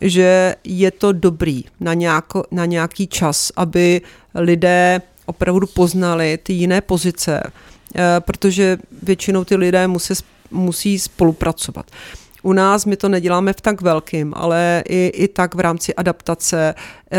že 0.00 0.54
je 0.64 0.90
to 0.90 1.12
dobrý 1.12 1.64
na, 1.80 1.94
nějako, 1.94 2.44
na 2.50 2.64
nějaký 2.64 3.06
čas, 3.06 3.52
aby 3.56 4.00
lidé 4.34 5.00
opravdu 5.26 5.66
poznali 5.66 6.38
ty 6.42 6.52
jiné 6.52 6.80
pozice, 6.80 7.42
protože 8.20 8.78
většinou 9.02 9.44
ty 9.44 9.56
lidé 9.56 9.88
musí, 9.88 10.14
musí 10.50 10.98
spolupracovat. 10.98 11.86
U 12.46 12.52
nás 12.52 12.84
my 12.84 12.96
to 12.96 13.08
neděláme 13.08 13.52
v 13.52 13.60
tak 13.60 13.80
velkým, 13.80 14.32
ale 14.36 14.82
i, 14.88 15.06
i 15.14 15.28
tak 15.28 15.54
v 15.54 15.60
rámci 15.60 15.94
adaptace 15.94 16.74
eh, 17.12 17.18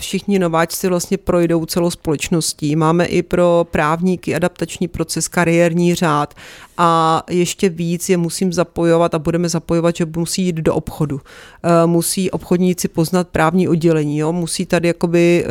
všichni 0.00 0.38
nováčci 0.38 0.88
vlastně 0.88 1.18
projdou 1.18 1.66
celou 1.66 1.90
společností. 1.90 2.76
Máme 2.76 3.04
i 3.04 3.22
pro 3.22 3.66
právníky 3.70 4.34
adaptační 4.34 4.88
proces, 4.88 5.28
kariérní 5.28 5.94
řád 5.94 6.34
a 6.78 7.22
ještě 7.30 7.68
víc 7.68 8.08
je 8.08 8.16
musím 8.16 8.52
zapojovat 8.52 9.14
a 9.14 9.18
budeme 9.18 9.48
zapojovat, 9.48 9.96
že 9.96 10.06
musí 10.16 10.42
jít 10.42 10.56
do 10.56 10.74
obchodu. 10.74 11.20
Eh, 11.62 11.86
musí 11.86 12.30
obchodníci 12.30 12.88
poznat 12.88 13.28
právní 13.28 13.68
oddělení, 13.68 14.18
jo? 14.18 14.32
musí 14.32 14.66
tady 14.66 14.88
jakoby 14.88 15.44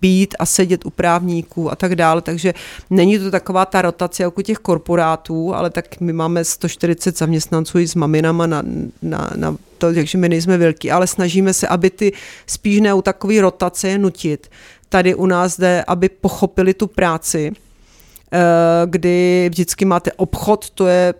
být 0.00 0.34
a 0.38 0.46
sedět 0.46 0.86
u 0.86 0.90
právníků 0.90 1.72
a 1.72 1.76
tak 1.76 1.94
dále, 1.94 2.22
takže 2.22 2.54
není 2.90 3.18
to 3.18 3.30
taková 3.30 3.64
ta 3.64 3.82
rotace 3.82 4.22
jako 4.22 4.42
těch 4.42 4.58
korporátů, 4.58 5.54
ale 5.54 5.70
tak 5.70 6.00
my 6.00 6.12
máme 6.12 6.44
140 6.44 7.18
zaměstnanců 7.18 7.78
i 7.78 7.88
s 7.88 7.94
maminama 7.94 8.46
na, 8.46 8.62
na, 9.02 9.30
na 9.36 9.56
to, 9.78 9.94
takže 9.94 10.18
my 10.18 10.28
nejsme 10.28 10.58
velký, 10.58 10.90
ale 10.90 11.06
snažíme 11.06 11.54
se, 11.54 11.68
aby 11.68 11.90
ty 11.90 12.12
spíš 12.46 12.80
ne 12.80 12.94
u 12.94 13.02
takové 13.02 13.40
rotace 13.40 13.88
je 13.88 13.98
nutit. 13.98 14.50
Tady 14.88 15.14
u 15.14 15.26
nás 15.26 15.58
jde, 15.58 15.84
aby 15.86 16.08
pochopili 16.08 16.74
tu 16.74 16.86
práci, 16.86 17.52
eh, 17.52 18.38
kdy 18.86 19.48
vždycky 19.50 19.84
máte 19.84 20.12
obchod, 20.12 20.70
to 20.70 20.86
je 20.86 21.14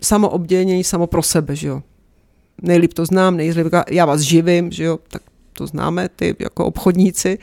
samo 0.00 0.28
obdělení 0.28 0.84
samo 0.84 1.06
pro 1.06 1.22
sebe, 1.22 1.56
že 1.56 1.68
jo. 1.68 1.82
Nejlíp 2.62 2.94
to 2.94 3.06
znám, 3.06 3.36
nejlíp 3.36 3.66
já 3.90 4.06
vás 4.06 4.20
živím, 4.20 4.70
že 4.70 4.84
jo, 4.84 4.98
tak 5.08 5.22
to 5.52 5.66
známe, 5.66 6.08
ty 6.08 6.36
jako 6.38 6.66
obchodníci. 6.66 7.38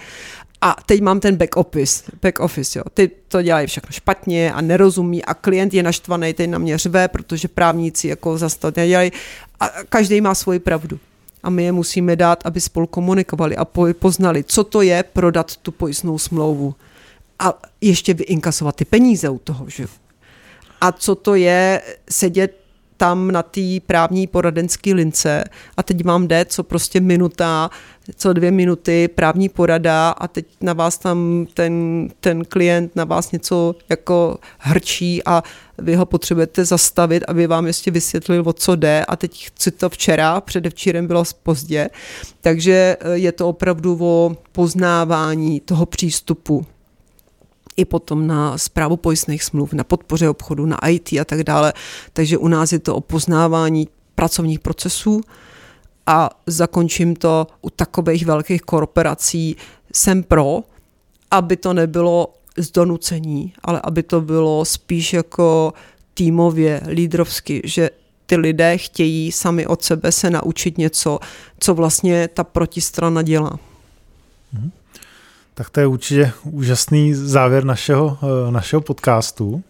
A 0.61 0.75
teď 0.85 1.01
mám 1.01 1.19
ten 1.19 1.35
back 1.35 1.57
office, 1.57 2.03
back 2.21 2.39
office, 2.39 2.79
jo. 2.79 2.85
Ty 2.93 3.11
to 3.27 3.41
dělají 3.41 3.67
všechno 3.67 3.91
špatně 3.91 4.53
a 4.53 4.61
nerozumí 4.61 5.25
a 5.25 5.33
klient 5.33 5.73
je 5.73 5.83
naštvaný, 5.83 6.33
teď 6.33 6.49
na 6.49 6.57
mě 6.57 6.77
řve, 6.77 7.07
protože 7.07 7.47
právníci 7.47 8.07
jako 8.07 8.37
zase 8.37 8.59
to 8.59 8.71
nedělají 8.75 9.11
a 9.59 9.69
každý 9.89 10.21
má 10.21 10.35
svoji 10.35 10.59
pravdu. 10.59 10.99
A 11.43 11.49
my 11.49 11.63
je 11.63 11.71
musíme 11.71 12.15
dát, 12.15 12.45
aby 12.45 12.61
spolu 12.61 12.87
komunikovali 12.87 13.57
a 13.57 13.65
poznali, 13.99 14.43
co 14.43 14.63
to 14.63 14.81
je 14.81 15.03
prodat 15.03 15.55
tu 15.55 15.71
pojistnou 15.71 16.17
smlouvu. 16.17 16.75
A 17.39 17.61
ještě 17.81 18.13
vyinkasovat 18.13 18.75
ty 18.75 18.85
peníze 18.85 19.29
u 19.29 19.39
toho, 19.39 19.69
že 19.69 19.87
A 20.81 20.91
co 20.91 21.15
to 21.15 21.35
je 21.35 21.81
sedět 22.09 22.60
tam 23.01 23.31
na 23.31 23.43
té 23.43 23.61
právní 23.85 24.27
poradenské 24.27 24.93
lince. 24.93 25.43
A 25.77 25.83
teď 25.83 26.05
vám 26.05 26.27
jde, 26.27 26.45
co 26.45 26.63
prostě 26.63 26.99
minuta, 26.99 27.69
co 28.15 28.33
dvě 28.33 28.51
minuty 28.51 29.07
právní 29.07 29.49
porada 29.49 30.09
a 30.09 30.27
teď 30.27 30.45
na 30.61 30.73
vás 30.73 30.97
tam 30.97 31.47
ten, 31.53 32.07
ten 32.19 32.45
klient 32.45 32.95
na 32.95 33.03
vás 33.03 33.31
něco 33.31 33.75
jako 33.89 34.37
hrčí 34.57 35.23
a 35.25 35.43
vy 35.77 35.95
ho 35.95 36.05
potřebujete 36.05 36.65
zastavit, 36.65 37.23
aby 37.27 37.47
vám 37.47 37.67
ještě 37.67 37.91
vysvětlil, 37.91 38.43
o 38.45 38.53
co 38.53 38.75
jde. 38.75 39.05
A 39.05 39.15
teď 39.15 39.47
chci 39.47 39.71
to 39.71 39.89
včera, 39.89 40.41
předevčírem 40.41 41.07
bylo 41.07 41.23
pozdě, 41.43 41.89
takže 42.41 42.97
je 43.13 43.31
to 43.31 43.49
opravdu 43.49 43.97
o 44.01 44.37
poznávání 44.51 45.59
toho 45.59 45.85
přístupu 45.85 46.65
i 47.77 47.85
potom 47.85 48.27
na 48.27 48.57
zprávu 48.57 48.97
pojistných 48.97 49.43
smluv, 49.43 49.73
na 49.73 49.83
podpoře 49.83 50.29
obchodu, 50.29 50.65
na 50.65 50.77
IT 50.87 51.13
a 51.13 51.25
tak 51.25 51.43
dále. 51.43 51.73
Takže 52.13 52.37
u 52.37 52.47
nás 52.47 52.71
je 52.71 52.79
to 52.79 52.95
o 52.95 53.01
poznávání 53.01 53.87
pracovních 54.15 54.59
procesů 54.59 55.21
a 56.07 56.29
zakončím 56.47 57.15
to 57.15 57.47
u 57.61 57.69
takových 57.69 58.25
velkých 58.25 58.61
korporací. 58.61 59.55
Jsem 59.93 60.23
pro, 60.23 60.63
aby 61.31 61.57
to 61.57 61.73
nebylo 61.73 62.33
z 62.57 62.71
donucení, 62.71 63.53
ale 63.63 63.81
aby 63.83 64.03
to 64.03 64.21
bylo 64.21 64.65
spíš 64.65 65.13
jako 65.13 65.73
týmově, 66.13 66.81
lídrovsky, 66.87 67.61
že 67.63 67.89
ty 68.25 68.35
lidé 68.35 68.77
chtějí 68.77 69.31
sami 69.31 69.67
od 69.67 69.83
sebe 69.83 70.11
se 70.11 70.29
naučit 70.29 70.77
něco, 70.77 71.19
co 71.59 71.73
vlastně 71.73 72.27
ta 72.27 72.43
protistrana 72.43 73.21
dělá. 73.21 73.59
Mm-hmm. 74.55 74.71
Tak 75.61 75.69
to 75.69 75.79
je 75.79 75.87
určitě 75.87 76.31
úžasný 76.43 77.13
závěr 77.13 77.63
našeho, 77.63 78.17
eh, 78.23 78.51
našeho 78.51 78.81
podcastu. 78.81 79.63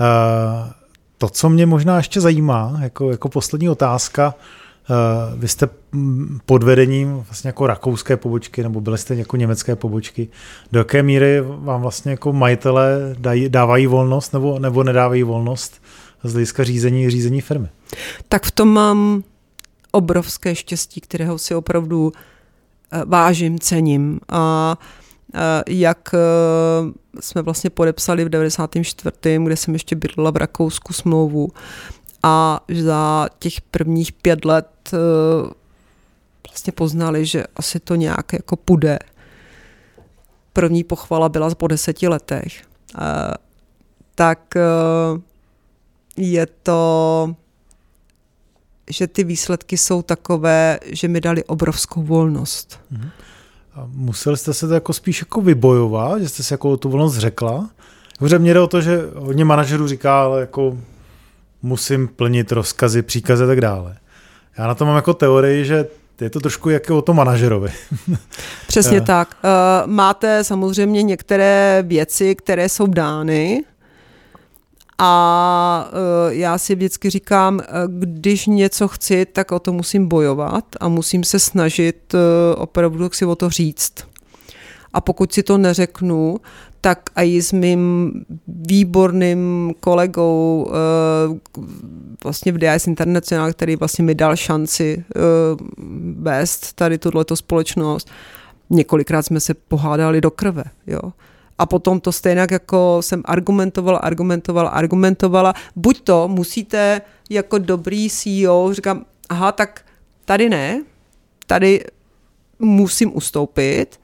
Eh, 0.00 0.72
to, 1.18 1.28
co 1.28 1.48
mě 1.48 1.66
možná 1.66 1.96
ještě 1.96 2.20
zajímá, 2.20 2.78
jako, 2.82 3.10
jako 3.10 3.28
poslední 3.28 3.68
otázka, 3.68 4.34
eh, 4.34 4.94
vy 5.36 5.48
jste 5.48 5.68
mm, 5.92 6.40
pod 6.46 6.62
vedením 6.62 7.12
vlastně 7.14 7.48
jako 7.48 7.66
rakouské 7.66 8.16
pobočky, 8.16 8.62
nebo 8.62 8.80
byli 8.80 8.98
jste 8.98 9.14
jako 9.14 9.36
německé 9.36 9.76
pobočky. 9.76 10.28
Do 10.72 10.80
jaké 10.80 11.02
míry 11.02 11.40
vám 11.40 11.82
vlastně 11.82 12.10
jako 12.10 12.32
majitele 12.32 13.14
dávají 13.48 13.86
volnost 13.86 14.32
nebo, 14.32 14.58
nebo 14.58 14.84
nedávají 14.84 15.22
volnost 15.22 15.82
z 16.24 16.32
hlediska 16.32 16.64
řízení, 16.64 17.10
řízení 17.10 17.40
firmy? 17.40 17.68
Tak 18.28 18.46
v 18.46 18.50
tom 18.50 18.68
mám 18.68 19.22
obrovské 19.92 20.54
štěstí, 20.54 21.00
kterého 21.00 21.38
si 21.38 21.54
opravdu 21.54 22.12
vážím, 23.06 23.58
cením. 23.58 24.20
A 24.28 24.76
Eh, 24.80 25.09
jak 25.68 26.14
eh, 26.14 26.18
jsme 27.20 27.42
vlastně 27.42 27.70
podepsali 27.70 28.24
v 28.24 28.28
94., 28.28 29.38
kde 29.44 29.56
jsem 29.56 29.74
ještě 29.74 29.96
bydlela 29.96 30.30
v 30.30 30.36
Rakousku 30.36 30.92
smlouvu 30.92 31.48
a 32.22 32.64
za 32.82 33.28
těch 33.38 33.60
prvních 33.60 34.12
pět 34.12 34.44
let 34.44 34.68
eh, 34.92 34.96
vlastně 36.48 36.72
poznali, 36.72 37.26
že 37.26 37.44
asi 37.56 37.80
to 37.80 37.94
nějak 37.94 38.32
jako 38.32 38.56
půjde. 38.56 38.98
První 40.52 40.84
pochvala 40.84 41.28
byla 41.28 41.54
po 41.54 41.66
deseti 41.66 42.08
letech. 42.08 42.62
Tak 44.14 44.54
je 46.16 46.46
to, 46.62 47.34
že 48.90 49.06
ty 49.06 49.24
výsledky 49.24 49.78
jsou 49.78 50.02
takové, 50.02 50.78
že 50.86 51.08
mi 51.08 51.20
dali 51.20 51.44
obrovskou 51.44 52.02
volnost. 52.02 52.80
Mm-hmm. 52.92 53.10
A 53.80 53.88
museli 53.94 54.36
jste 54.36 54.54
se 54.54 54.68
to 54.68 54.74
jako 54.74 54.92
spíš 54.92 55.20
jako 55.20 55.40
vybojovat, 55.40 56.22
že 56.22 56.28
jste 56.28 56.42
si 56.42 56.54
jako 56.54 56.76
tu 56.76 56.88
volnost 56.88 57.16
řekla, 57.16 57.70
Dobře, 58.20 58.38
mě 58.38 58.54
jde 58.54 58.60
o 58.60 58.66
to, 58.66 58.80
že 58.80 59.00
hodně 59.14 59.44
manažerů 59.44 59.88
říká, 59.88 60.22
ale 60.22 60.40
jako 60.40 60.76
musím 61.62 62.08
plnit 62.08 62.52
rozkazy, 62.52 63.02
příkazy 63.02 63.44
a 63.44 63.46
tak 63.46 63.60
dále. 63.60 63.96
Já 64.58 64.66
na 64.66 64.74
to 64.74 64.86
mám 64.86 64.96
jako 64.96 65.14
teorii, 65.14 65.64
že 65.64 65.86
je 66.20 66.30
to 66.30 66.40
trošku 66.40 66.70
jako 66.70 66.98
o 66.98 67.02
tom 67.02 67.16
manažerovi. 67.16 67.72
Přesně 68.66 68.96
eh. 68.98 69.00
tak. 69.00 69.36
Uh, 69.44 69.90
máte 69.90 70.44
samozřejmě 70.44 71.02
některé 71.02 71.84
věci, 71.86 72.34
které 72.34 72.68
jsou 72.68 72.86
dány, 72.86 73.64
a 75.02 75.90
uh, 75.92 76.32
já 76.32 76.58
si 76.58 76.74
vždycky 76.74 77.10
říkám, 77.10 77.54
uh, 77.54 77.62
když 77.88 78.46
něco 78.46 78.88
chci, 78.88 79.26
tak 79.26 79.52
o 79.52 79.58
to 79.58 79.72
musím 79.72 80.08
bojovat 80.08 80.64
a 80.80 80.88
musím 80.88 81.24
se 81.24 81.38
snažit 81.38 82.14
uh, 82.14 82.20
opravdu 82.62 83.10
si 83.12 83.24
o 83.24 83.36
to 83.36 83.50
říct. 83.50 83.94
A 84.92 85.00
pokud 85.00 85.32
si 85.32 85.42
to 85.42 85.58
neřeknu, 85.58 86.36
tak 86.80 87.10
i 87.16 87.42
s 87.42 87.52
mým 87.52 88.12
výborným 88.46 89.74
kolegou 89.80 90.70
vlastně 92.24 92.52
v 92.52 92.58
DIS 92.58 92.86
International, 92.86 93.52
který 93.52 93.76
vlastně 93.76 94.04
mi 94.04 94.14
dal 94.14 94.36
šanci 94.36 95.04
vést 96.16 96.72
tady 96.72 96.98
tuto 96.98 97.36
společnost, 97.36 98.10
několikrát 98.70 99.22
jsme 99.22 99.40
se 99.40 99.54
pohádali 99.54 100.20
do 100.20 100.30
krve. 100.30 100.64
Jo 100.86 101.00
a 101.60 101.66
potom 101.66 102.00
to 102.00 102.12
stejně 102.12 102.46
jako 102.50 102.98
jsem 103.00 103.22
argumentovala, 103.24 103.98
argumentovala, 103.98 104.70
argumentovala. 104.70 105.54
Buď 105.76 106.00
to 106.00 106.28
musíte 106.28 107.00
jako 107.30 107.58
dobrý 107.58 108.10
CEO, 108.10 108.68
říkám, 108.72 109.04
aha, 109.28 109.52
tak 109.52 109.84
tady 110.24 110.48
ne, 110.48 110.84
tady 111.46 111.84
musím 112.58 113.16
ustoupit, 113.16 114.00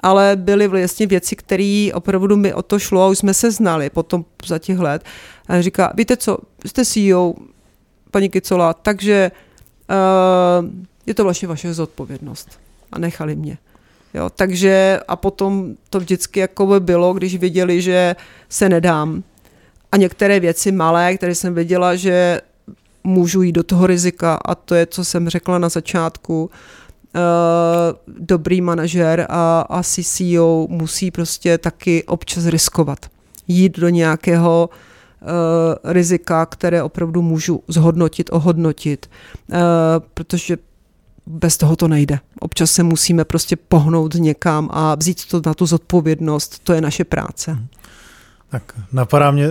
ale 0.00 0.36
byly 0.36 0.68
vlastně 0.68 1.06
věci, 1.06 1.36
které 1.36 1.90
opravdu 1.94 2.36
mi 2.36 2.54
o 2.54 2.62
to 2.62 2.78
šlo 2.78 3.02
a 3.02 3.08
už 3.08 3.18
jsme 3.18 3.34
se 3.34 3.50
znali 3.50 3.90
potom 3.90 4.24
za 4.46 4.58
těch 4.58 4.78
let. 4.78 5.04
A 5.48 5.60
říká, 5.60 5.92
víte 5.96 6.16
co, 6.16 6.38
jste 6.66 6.84
CEO, 6.84 7.34
paní 8.10 8.28
Kicola, 8.28 8.74
takže 8.74 9.30
uh, 9.90 10.68
je 11.06 11.14
to 11.14 11.24
vlastně 11.24 11.48
vaše 11.48 11.74
zodpovědnost. 11.74 12.60
A 12.92 12.98
nechali 12.98 13.36
mě. 13.36 13.58
Jo, 14.14 14.30
takže 14.30 15.00
a 15.08 15.16
potom 15.16 15.74
to 15.90 16.00
vždycky 16.00 16.40
jako 16.40 16.66
by 16.66 16.80
bylo, 16.80 17.14
když 17.14 17.36
viděli, 17.36 17.82
že 17.82 18.16
se 18.48 18.68
nedám. 18.68 19.22
A 19.92 19.96
některé 19.96 20.40
věci 20.40 20.72
malé, 20.72 21.16
které 21.16 21.34
jsem 21.34 21.54
věděla, 21.54 21.96
že 21.96 22.40
můžu 23.04 23.42
jít 23.42 23.52
do 23.52 23.62
toho 23.62 23.86
rizika 23.86 24.38
a 24.44 24.54
to 24.54 24.74
je, 24.74 24.86
co 24.86 25.04
jsem 25.04 25.28
řekla 25.28 25.58
na 25.58 25.68
začátku, 25.68 26.50
Uh, 27.14 28.14
dobrý 28.18 28.60
manažer 28.60 29.26
a 29.28 29.60
asi 29.60 30.04
CEO 30.04 30.66
musí 30.70 31.10
prostě 31.10 31.58
taky 31.58 32.04
občas 32.04 32.46
riskovat. 32.46 32.98
Jít 33.48 33.78
do 33.78 33.88
nějakého 33.88 34.70
uh, 34.70 35.28
rizika, 35.92 36.46
které 36.46 36.82
opravdu 36.82 37.22
můžu 37.22 37.62
zhodnotit, 37.68 38.30
ohodnotit, 38.32 39.10
uh, 39.52 39.58
protože 40.14 40.56
bez 41.26 41.56
toho 41.56 41.76
to 41.76 41.88
nejde. 41.88 42.18
Občas 42.60 42.72
se 42.72 42.82
musíme 42.82 43.24
prostě 43.24 43.56
pohnout 43.56 44.14
někam 44.14 44.68
a 44.72 44.94
vzít 44.94 45.26
to 45.26 45.42
na 45.46 45.54
tu 45.54 45.66
zodpovědnost. 45.66 46.58
To 46.58 46.72
je 46.72 46.80
naše 46.80 47.04
práce. 47.04 47.58
Tak 48.50 48.74
napadá 48.92 49.30
mě 49.30 49.46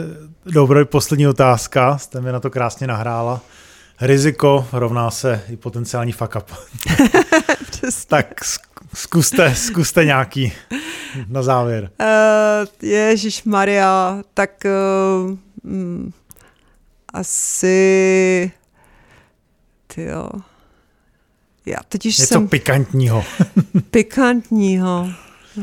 dobrý 0.45 0.85
poslední 0.85 1.27
otázka, 1.27 1.97
jste 1.97 2.21
mi 2.21 2.31
na 2.31 2.39
to 2.39 2.49
krásně 2.49 2.87
nahrála. 2.87 3.41
Riziko 4.01 4.67
rovná 4.71 5.11
se 5.11 5.41
i 5.49 5.57
potenciální 5.57 6.11
fuck 6.11 6.35
up. 6.35 6.51
tak 8.07 8.41
zkuste, 8.93 9.55
zkuste 9.55 10.05
nějaký 10.05 10.53
na 11.27 11.43
závěr. 11.43 11.91
Uh, 11.99 12.89
Ježíš 12.89 13.43
Maria, 13.43 14.17
tak 14.33 14.51
uh, 15.25 15.37
mm, 15.63 16.11
asi 17.13 18.51
tyjo. 19.87 20.29
Já 21.69 21.77
teď 21.89 22.05
Něco 22.05 22.25
jsem... 22.25 22.47
pikantního. 22.47 23.23
pikantního. 23.91 25.09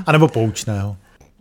A 0.07 0.13
nebo 0.13 0.29
poučného. 0.29 0.97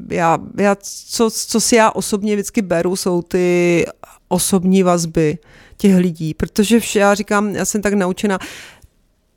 Já, 0.10 0.38
já 0.58 0.76
co, 1.10 1.30
co 1.32 1.62
si 1.62 1.76
já 1.76 1.92
osobně 1.92 2.36
vždycky 2.36 2.62
beru, 2.62 2.96
jsou 2.96 3.22
ty 3.22 3.86
osobní 4.28 4.84
vazby 4.84 5.38
těch 5.78 5.96
lidí, 5.96 6.34
protože 6.34 6.80
vše, 6.80 7.00
já 7.00 7.14
říkám, 7.14 7.56
já 7.56 7.66
jsem 7.66 7.82
tak 7.82 7.94
naučena, 7.94 8.40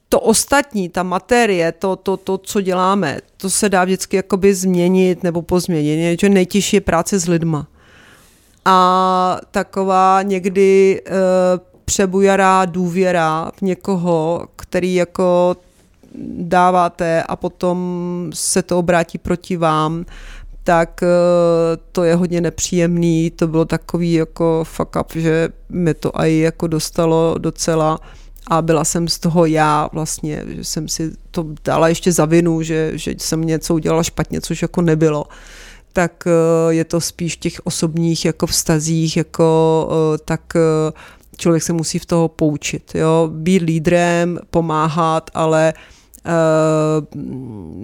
to 0.08 0.20
ostatní, 0.20 0.88
ta 0.88 1.02
materie, 1.02 1.72
to, 1.72 1.96
to, 1.96 2.16
to, 2.16 2.38
co 2.38 2.60
děláme, 2.60 3.18
to 3.36 3.50
se 3.50 3.68
dá 3.68 3.84
vždycky 3.84 4.16
jakoby 4.16 4.54
změnit 4.54 5.22
nebo 5.22 5.42
pozměnit, 5.42 6.20
že 6.20 6.28
nejtěžší 6.28 6.76
je 6.76 6.80
práce 6.80 7.18
s 7.18 7.28
lidma. 7.28 7.68
A 8.64 9.40
taková 9.50 10.22
někdy 10.22 11.00
uh, 11.10 11.77
přebujará 11.88 12.64
důvěra 12.64 13.50
v 13.56 13.62
někoho, 13.62 14.48
který 14.56 14.94
jako 14.94 15.56
dáváte 16.38 17.22
a 17.22 17.36
potom 17.36 17.78
se 18.34 18.62
to 18.62 18.78
obrátí 18.78 19.18
proti 19.18 19.56
vám, 19.56 20.04
tak 20.64 21.02
eh, 21.02 21.06
to 21.92 22.04
je 22.04 22.14
hodně 22.14 22.40
nepříjemný, 22.40 23.30
to 23.30 23.48
bylo 23.48 23.64
takový 23.64 24.12
jako 24.12 24.64
fuck 24.64 24.96
up, 25.00 25.12
že 25.14 25.48
mi 25.68 25.94
to 25.94 26.20
i 26.20 26.38
jako 26.38 26.66
dostalo 26.66 27.34
docela 27.38 28.00
a 28.46 28.62
byla 28.62 28.84
jsem 28.84 29.08
z 29.08 29.18
toho 29.18 29.46
já 29.46 29.88
vlastně, 29.92 30.44
že 30.48 30.64
jsem 30.64 30.88
si 30.88 31.12
to 31.30 31.46
dala 31.64 31.88
ještě 31.88 32.12
za 32.12 32.24
vinu, 32.24 32.62
že, 32.62 32.92
že 32.94 33.14
jsem 33.18 33.40
něco 33.40 33.74
udělala 33.74 34.02
špatně, 34.02 34.40
což 34.40 34.62
jako 34.62 34.82
nebylo. 34.82 35.24
Tak 35.92 36.24
eh, 36.26 36.74
je 36.74 36.84
to 36.84 37.00
spíš 37.00 37.36
v 37.36 37.40
těch 37.40 37.60
osobních 37.64 38.24
jako 38.24 38.46
vztazích, 38.46 39.16
jako 39.16 39.88
eh, 39.90 40.18
tak 40.24 40.56
člověk 41.38 41.62
se 41.62 41.72
musí 41.72 41.98
v 41.98 42.06
toho 42.06 42.28
poučit. 42.28 42.94
Jo? 42.94 43.30
Být 43.32 43.62
lídrem, 43.62 44.38
pomáhat, 44.50 45.30
ale 45.34 45.74
uh, 46.26 47.22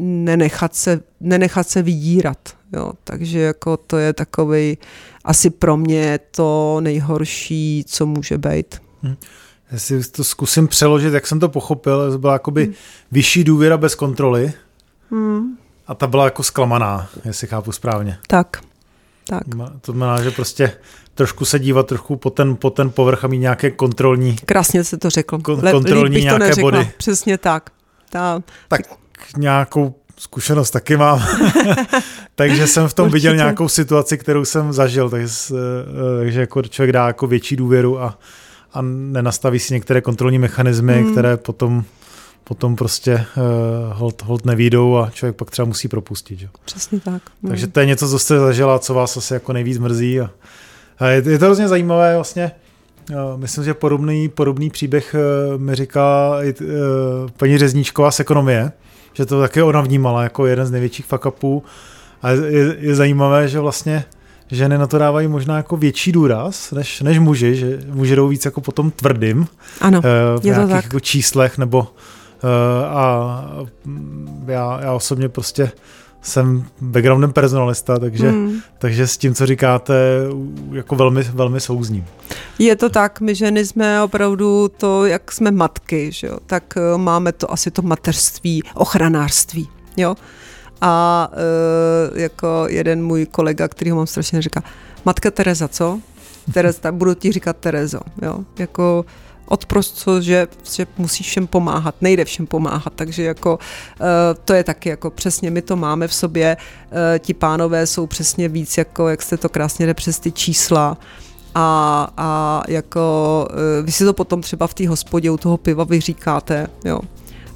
nenechat, 0.00 0.74
se, 0.74 1.00
nenechat 1.20 1.68
se 1.68 1.82
vydírat. 1.82 2.38
Jo? 2.72 2.92
Takže 3.04 3.40
jako 3.40 3.76
to 3.76 3.98
je 3.98 4.12
takový 4.12 4.78
asi 5.24 5.50
pro 5.50 5.76
mě 5.76 6.18
to 6.30 6.78
nejhorší, 6.80 7.84
co 7.88 8.06
může 8.06 8.38
být. 8.38 8.82
Hmm. 9.02 9.16
Já 9.72 9.78
si 9.78 10.10
to 10.10 10.24
zkusím 10.24 10.68
přeložit, 10.68 11.14
jak 11.14 11.26
jsem 11.26 11.40
to 11.40 11.48
pochopil. 11.48 12.12
To 12.12 12.18
byla 12.18 12.32
jakoby 12.32 12.64
hmm. 12.64 12.74
vyšší 13.12 13.44
důvěra 13.44 13.76
bez 13.76 13.94
kontroly 13.94 14.52
hmm. 15.10 15.56
a 15.86 15.94
ta 15.94 16.06
byla 16.06 16.24
jako 16.24 16.42
zklamaná, 16.42 17.08
jestli 17.24 17.46
chápu 17.46 17.72
správně. 17.72 18.18
Tak, 18.26 18.60
tak. 19.28 19.42
To 19.80 19.92
znamená, 19.92 20.22
že 20.22 20.30
prostě 20.30 20.72
trošku 21.14 21.44
se 21.44 21.58
dívat 21.58 21.86
trochu 21.86 22.16
po 22.16 22.30
ten, 22.30 22.56
po 22.56 22.70
ten 22.70 22.90
povrch 22.90 23.24
a 23.24 23.28
mít 23.28 23.38
nějaké 23.38 23.70
kontrolní... 23.70 24.36
Krásně 24.44 24.84
se 24.84 24.96
to 24.96 25.10
řekl. 25.10 25.38
Kon, 25.38 25.60
kontrolní 25.60 26.16
Líp 26.16 26.22
nějaké 26.22 26.38
to 26.38 26.48
neřekla. 26.48 26.70
body. 26.70 26.90
Přesně 26.96 27.38
tak. 27.38 27.70
Ta... 28.10 28.42
Tak 28.68 28.80
nějakou 29.36 29.94
zkušenost 30.16 30.70
taky 30.70 30.96
mám. 30.96 31.22
takže 32.34 32.66
jsem 32.66 32.88
v 32.88 32.94
tom 32.94 33.04
Určitě. 33.06 33.14
viděl 33.14 33.36
nějakou 33.36 33.68
situaci, 33.68 34.18
kterou 34.18 34.44
jsem 34.44 34.72
zažil, 34.72 35.10
takže, 35.10 35.34
eh, 35.50 36.18
takže 36.18 36.40
jako 36.40 36.62
člověk 36.62 36.92
dá 36.92 37.06
jako 37.06 37.26
větší 37.26 37.56
důvěru 37.56 38.02
a, 38.02 38.18
a 38.72 38.82
nenastaví 38.82 39.58
si 39.58 39.74
některé 39.74 40.00
kontrolní 40.00 40.38
mechanismy, 40.38 41.02
hmm. 41.02 41.12
které 41.12 41.36
potom 41.36 41.84
potom 42.44 42.76
prostě 42.76 43.14
uh, 43.36 43.98
hold, 43.98 44.22
hold 44.22 44.44
nevídou 44.44 44.96
a 44.96 45.10
člověk 45.10 45.36
pak 45.36 45.50
třeba 45.50 45.66
musí 45.66 45.88
propustit. 45.88 46.38
Že? 46.38 46.48
Přesně 46.64 47.00
tak. 47.00 47.22
Takže 47.48 47.66
to 47.66 47.80
je 47.80 47.86
něco, 47.86 48.08
co 48.08 48.18
jste 48.18 48.38
zažila, 48.38 48.78
co 48.78 48.94
vás 48.94 49.16
asi 49.16 49.34
jako 49.34 49.52
nejvíc 49.52 49.78
mrzí 49.78 50.20
a, 50.20 50.30
je, 51.08 51.22
je 51.30 51.38
to 51.38 51.44
hrozně 51.44 51.68
zajímavé 51.68 52.14
vlastně. 52.14 52.52
Myslím, 53.36 53.64
že 53.64 53.74
podobný, 53.74 54.28
podobný 54.28 54.70
příběh 54.70 55.14
eh, 55.14 55.58
mi 55.58 55.74
říká 55.74 56.30
i 56.42 56.54
eh, 56.60 56.64
paní 57.36 57.58
Řezníčková 57.58 58.10
z 58.10 58.20
ekonomie, 58.20 58.72
že 59.12 59.26
to 59.26 59.40
taky 59.40 59.62
ona 59.62 59.80
vnímala 59.80 60.22
jako 60.22 60.46
jeden 60.46 60.66
z 60.66 60.70
největších 60.70 61.06
fuck 61.06 61.26
A 62.22 62.30
je, 62.30 62.76
je 62.78 62.94
zajímavé, 62.94 63.48
že 63.48 63.60
vlastně 63.60 64.04
ženy 64.50 64.78
na 64.78 64.86
to 64.86 64.98
dávají 64.98 65.28
možná 65.28 65.56
jako 65.56 65.76
větší 65.76 66.12
důraz 66.12 66.72
než, 66.72 67.00
než 67.00 67.18
muži, 67.18 67.54
že 67.54 67.78
muži 67.92 68.16
jdou 68.16 68.28
víc 68.28 68.44
jako 68.44 68.60
potom 68.60 68.90
tvrdým 68.90 69.46
ano, 69.80 70.00
eh, 70.04 70.40
v 70.40 70.44
nějakých 70.44 70.84
jako 70.84 71.00
číslech 71.00 71.58
nebo 71.58 71.88
a 72.88 73.44
já, 74.46 74.80
já 74.82 74.92
osobně 74.92 75.28
prostě 75.28 75.72
jsem 76.24 76.64
backgroundem 76.80 77.32
personalista, 77.32 77.98
takže, 77.98 78.30
hmm. 78.30 78.60
takže 78.78 79.06
s 79.06 79.16
tím, 79.16 79.34
co 79.34 79.46
říkáte, 79.46 79.94
jako 80.72 80.96
velmi, 80.96 81.22
velmi 81.22 81.60
souzním. 81.60 82.04
Je 82.58 82.76
to 82.76 82.88
tak, 82.88 83.20
my 83.20 83.34
ženy 83.34 83.66
jsme 83.66 84.02
opravdu 84.02 84.68
to, 84.76 85.06
jak 85.06 85.32
jsme 85.32 85.50
matky, 85.50 86.12
že 86.12 86.26
jo, 86.26 86.38
tak 86.46 86.74
eh, 86.76 86.98
máme 86.98 87.32
to 87.32 87.52
asi 87.52 87.70
to 87.70 87.82
mateřství, 87.82 88.62
ochranářství, 88.74 89.68
jo. 89.96 90.14
A 90.80 91.28
e, 91.32 92.20
jako 92.20 92.66
jeden 92.68 93.04
můj 93.04 93.26
kolega, 93.26 93.68
který 93.68 93.90
ho 93.90 93.96
mám 93.96 94.06
strašně 94.06 94.42
říká, 94.42 94.62
matka 95.04 95.30
Tereza, 95.30 95.68
co? 95.68 96.00
Tereza, 96.52 96.92
budu 96.92 97.14
ti 97.14 97.32
říkat 97.32 97.56
Terezo, 97.56 98.00
jo, 98.22 98.38
jako 98.58 99.04
odprost, 99.46 100.08
že, 100.20 100.48
že 100.74 100.86
musíš 100.98 101.26
všem 101.26 101.46
pomáhat, 101.46 101.94
nejde 102.00 102.24
všem 102.24 102.46
pomáhat, 102.46 102.92
takže 102.96 103.22
jako 103.22 103.58
to 104.44 104.54
je 104.54 104.64
taky 104.64 104.88
jako 104.88 105.10
přesně, 105.10 105.50
my 105.50 105.62
to 105.62 105.76
máme 105.76 106.08
v 106.08 106.14
sobě, 106.14 106.56
ti 107.18 107.34
pánové 107.34 107.86
jsou 107.86 108.06
přesně 108.06 108.48
víc, 108.48 108.78
jako 108.78 109.08
jak 109.08 109.22
jste 109.22 109.36
to 109.36 109.48
krásně 109.48 109.86
jde 109.86 109.94
přes 109.94 110.18
ty 110.18 110.32
čísla, 110.32 110.98
a, 111.54 112.08
a 112.16 112.62
jako 112.68 113.48
vy 113.82 113.92
si 113.92 114.04
to 114.04 114.12
potom 114.12 114.42
třeba 114.42 114.66
v 114.66 114.74
té 114.74 114.88
hospodě 114.88 115.30
u 115.30 115.36
toho 115.36 115.56
piva 115.56 115.84
vyříkáte, 115.84 116.66
jo, 116.84 117.00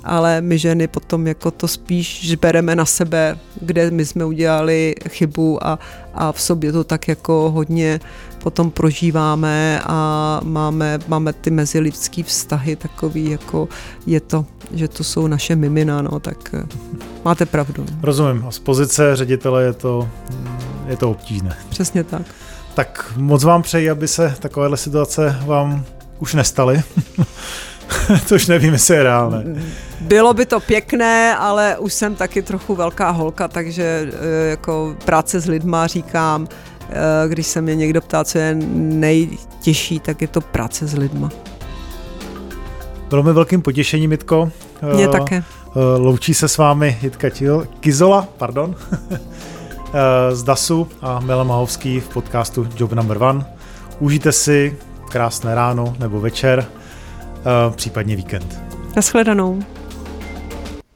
ale 0.04 0.40
my 0.40 0.58
ženy 0.58 0.88
potom 0.88 1.26
jako 1.26 1.50
to 1.50 1.68
spíš 1.68 2.34
bereme 2.34 2.76
na 2.76 2.84
sebe, 2.84 3.38
kde 3.60 3.90
my 3.90 4.06
jsme 4.06 4.24
udělali 4.24 4.94
chybu 5.08 5.66
a, 5.66 5.78
a 6.14 6.32
v 6.32 6.40
sobě 6.40 6.72
to 6.72 6.84
tak 6.84 7.08
jako 7.08 7.50
hodně 7.50 8.00
potom 8.38 8.70
prožíváme 8.70 9.80
a 9.86 10.40
máme, 10.44 10.98
máme 11.08 11.32
ty 11.32 11.50
mezilidský 11.50 12.22
vztahy 12.22 12.76
takový, 12.76 13.30
jako 13.30 13.68
je 14.06 14.20
to, 14.20 14.46
že 14.72 14.88
to 14.88 15.04
jsou 15.04 15.26
naše 15.26 15.56
mimina, 15.56 16.02
no, 16.02 16.20
tak 16.20 16.54
eh, 16.54 16.66
máte 17.24 17.46
pravdu. 17.46 17.86
Rozumím, 18.02 18.44
a 18.48 18.50
z 18.50 18.58
pozice 18.58 19.16
ředitele 19.16 19.64
je 19.64 19.72
to, 19.72 20.08
je 20.86 20.96
to 20.96 21.10
obtížné. 21.10 21.56
Přesně 21.68 22.04
tak. 22.04 22.22
Tak 22.74 23.12
moc 23.16 23.44
vám 23.44 23.62
přeji, 23.62 23.90
aby 23.90 24.08
se 24.08 24.34
takovéhle 24.40 24.76
situace 24.76 25.38
vám 25.46 25.84
už 26.18 26.34
nestaly. 26.34 26.82
Což 28.26 28.46
nevím, 28.46 28.72
jestli 28.72 28.94
je 28.94 29.02
reálné. 29.02 29.44
Bylo 30.00 30.34
by 30.34 30.46
to 30.46 30.60
pěkné, 30.60 31.36
ale 31.36 31.78
už 31.78 31.92
jsem 31.92 32.14
taky 32.14 32.42
trochu 32.42 32.74
velká 32.74 33.10
holka, 33.10 33.48
takže 33.48 34.08
eh, 34.12 34.50
jako 34.50 34.96
práce 35.04 35.40
s 35.40 35.46
lidma 35.46 35.86
říkám, 35.86 36.48
eh, 36.90 37.28
když 37.28 37.46
se 37.46 37.60
mě 37.60 37.76
někdo 37.76 38.00
ptá, 38.00 38.24
co 38.24 38.38
je 38.38 38.54
nejtěžší, 38.74 40.00
tak 40.00 40.22
je 40.22 40.28
to 40.28 40.40
práce 40.40 40.86
s 40.86 40.94
lidma. 40.94 41.30
Bylo 43.08 43.22
mi 43.22 43.32
velkým 43.32 43.62
potěšením, 43.62 44.12
Jitko. 44.12 44.50
Mě 44.94 45.06
uh, 45.06 45.12
také. 45.12 45.42
Loučí 45.98 46.34
se 46.34 46.48
s 46.48 46.58
vámi 46.58 46.98
Jitka 47.02 47.28
Kizola, 47.80 48.28
pardon, 48.38 48.74
z 50.32 50.42
DASu 50.42 50.88
a 51.02 51.20
Mela 51.20 51.44
Mahovský 51.44 52.00
v 52.00 52.08
podcastu 52.08 52.68
Job 52.76 52.92
Number 52.92 53.22
One. 53.22 53.46
Užijte 53.98 54.32
si 54.32 54.76
krásné 55.08 55.54
ráno 55.54 55.94
nebo 55.98 56.20
večer, 56.20 56.66
případně 57.76 58.16
víkend. 58.16 58.60
Naschledanou. 58.96 59.62